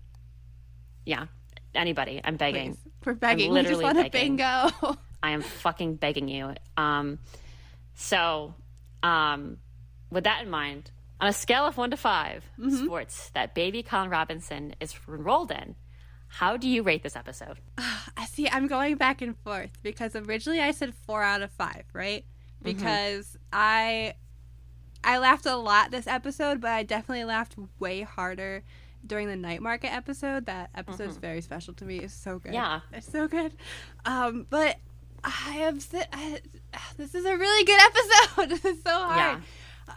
[1.05, 1.26] Yeah,
[1.74, 2.20] anybody.
[2.24, 2.74] I'm begging.
[2.74, 2.93] please.
[3.05, 3.53] We're begging.
[3.53, 4.36] We just literally want a begging.
[4.36, 4.97] bingo.
[5.22, 6.55] I am fucking begging you.
[6.76, 7.18] Um,
[7.95, 8.55] so,
[9.03, 9.59] um,
[10.11, 10.90] with that in mind,
[11.20, 12.84] on a scale of one to 5 Mm-hmm.
[12.84, 15.76] sports that baby Colin Robinson is enrolled in,
[16.28, 17.59] how do you rate this episode?
[17.78, 18.48] I see.
[18.48, 22.24] I'm going back and forth because originally I said four out of five, right?
[22.64, 22.64] Mm-hmm.
[22.78, 24.14] Because I
[25.05, 28.62] I laughed a lot this episode, but I definitely laughed way harder
[29.05, 30.46] during the night market episode.
[30.46, 31.98] That episode's very special to me.
[31.98, 32.53] It's so good.
[32.53, 32.55] Mm-hmm.
[32.55, 32.80] Yeah.
[32.92, 33.53] it's so good.
[34.05, 34.76] Um, but
[35.24, 36.40] I si- I,
[36.96, 38.48] this is a really good episode.
[38.62, 39.42] this is so hard.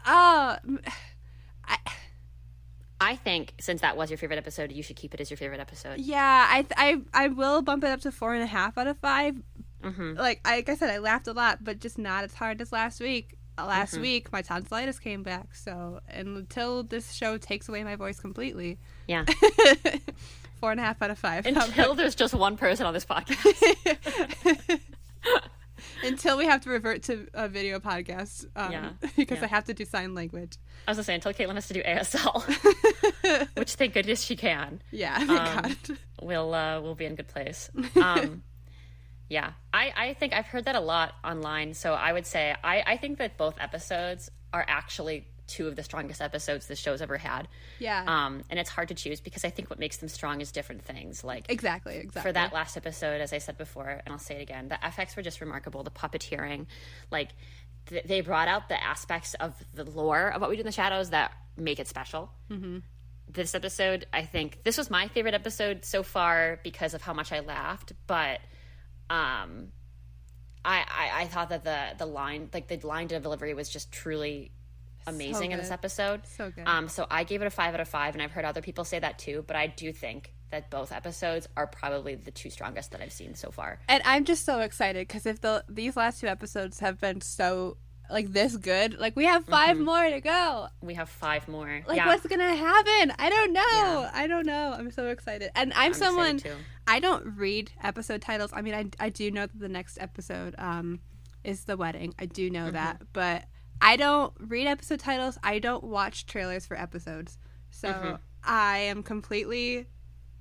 [0.06, 0.80] Oh, m-
[1.68, 1.78] I,
[3.02, 5.60] I think since that was your favorite episode, you should keep it as your favorite
[5.60, 6.00] episode.
[6.00, 8.98] Yeah, I I I will bump it up to four and a half out of
[9.00, 9.36] 5
[9.84, 10.18] Mhm.
[10.18, 12.72] Like I- like I said, I laughed a lot, but just not as hard as
[12.72, 13.38] last week.
[13.58, 14.02] Uh, Last Mm-hmm.
[14.02, 15.56] week, my tonsillitis came back.
[15.56, 19.24] So, until this show takes away my voice completely, Yeah.
[20.60, 21.46] four and a half out of five.
[21.46, 24.80] Until there's just one person on this podcast.
[26.04, 29.44] until we have to revert to a video podcast, um, Yeah, because yeah.
[29.46, 30.58] I have to do sign language.
[30.88, 34.82] I was gonna say until Caitlin has to do ASL, which thank goodness she can.
[34.92, 37.70] Yeah, Um, we'll uh, we'll be in good place.
[37.96, 38.44] Um,
[39.30, 41.74] yeah, I, I think I've heard that a lot online.
[41.74, 45.84] So I would say I, I think that both episodes are actually two of the
[45.84, 47.48] strongest episodes this show's ever had.
[47.80, 50.52] Yeah, Um, and it's hard to choose because I think what makes them strong is
[50.52, 51.24] different things.
[51.24, 52.22] Like exactly, exactly.
[52.22, 55.16] for that last episode, as I said before, and I'll say it again, the FX
[55.16, 55.84] were just remarkable.
[55.84, 56.66] The puppeteering,
[57.12, 57.30] like
[57.88, 60.72] th- they brought out the aspects of the lore of what we do in the
[60.72, 62.32] shadows that make it special.
[62.50, 62.80] Mm-hmm.
[63.28, 67.32] This episode, I think, this was my favorite episode so far because of how much
[67.32, 67.94] I laughed.
[68.08, 68.40] But
[69.10, 69.72] um,
[70.64, 74.52] I, I I thought that the the line, like the line delivery, was just truly
[75.08, 76.22] amazing in this episode.
[76.26, 76.68] So good.
[76.68, 78.84] Um, so I gave it a five out of five, and I've heard other people
[78.84, 79.44] say that too.
[79.46, 83.36] But I do think that both episodes are probably the two strongest that I've seen
[83.36, 83.80] so far.
[83.88, 87.78] And I'm just so excited because if the these last two episodes have been so
[88.10, 90.68] like this good, like we have 5 more to go.
[90.82, 91.82] We have five more.
[91.88, 93.14] Like yeah, what's gonna happen?
[93.18, 93.62] I don't know.
[93.62, 94.12] Yeah.
[94.14, 94.74] I don't know.
[94.78, 95.52] I'm so excited.
[95.56, 96.56] And I'm, excited someone too.
[96.88, 98.52] I don't read episode titles.
[98.54, 101.00] I mean, I I do know that the next episode um
[101.44, 102.14] is the wedding.
[102.20, 103.46] I do know that, but
[103.82, 105.38] I don't read episode titles.
[105.44, 107.38] I don't watch trailers for episodes.
[107.72, 109.88] So I am completely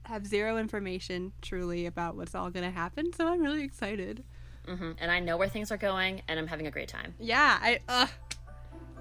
[0.04, 3.12] have zero information truly about what's all gonna happen.
[3.12, 4.22] So I'm really excited.
[4.66, 7.14] hmm and I know where things are going, and I'm having a great time.
[7.18, 8.06] Yeah, I uh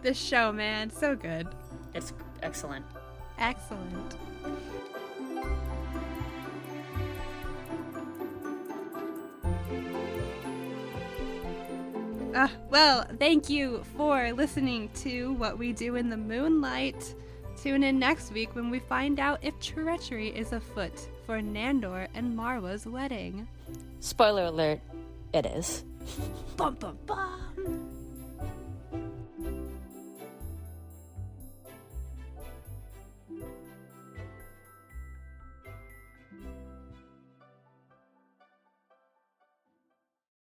[0.02, 1.48] this show, man, so good.
[1.94, 2.86] It's excellent.
[3.38, 4.16] Excellent.
[12.34, 17.14] Uh, well, thank you for listening to What We Do in the Moonlight.
[17.62, 20.94] Tune in next week when we find out if treachery is afoot
[21.28, 23.48] for Nandor and Marwa's wedding.
[24.00, 24.80] Spoiler alert:
[25.32, 25.86] it is.
[26.58, 27.93] Bum bum bum.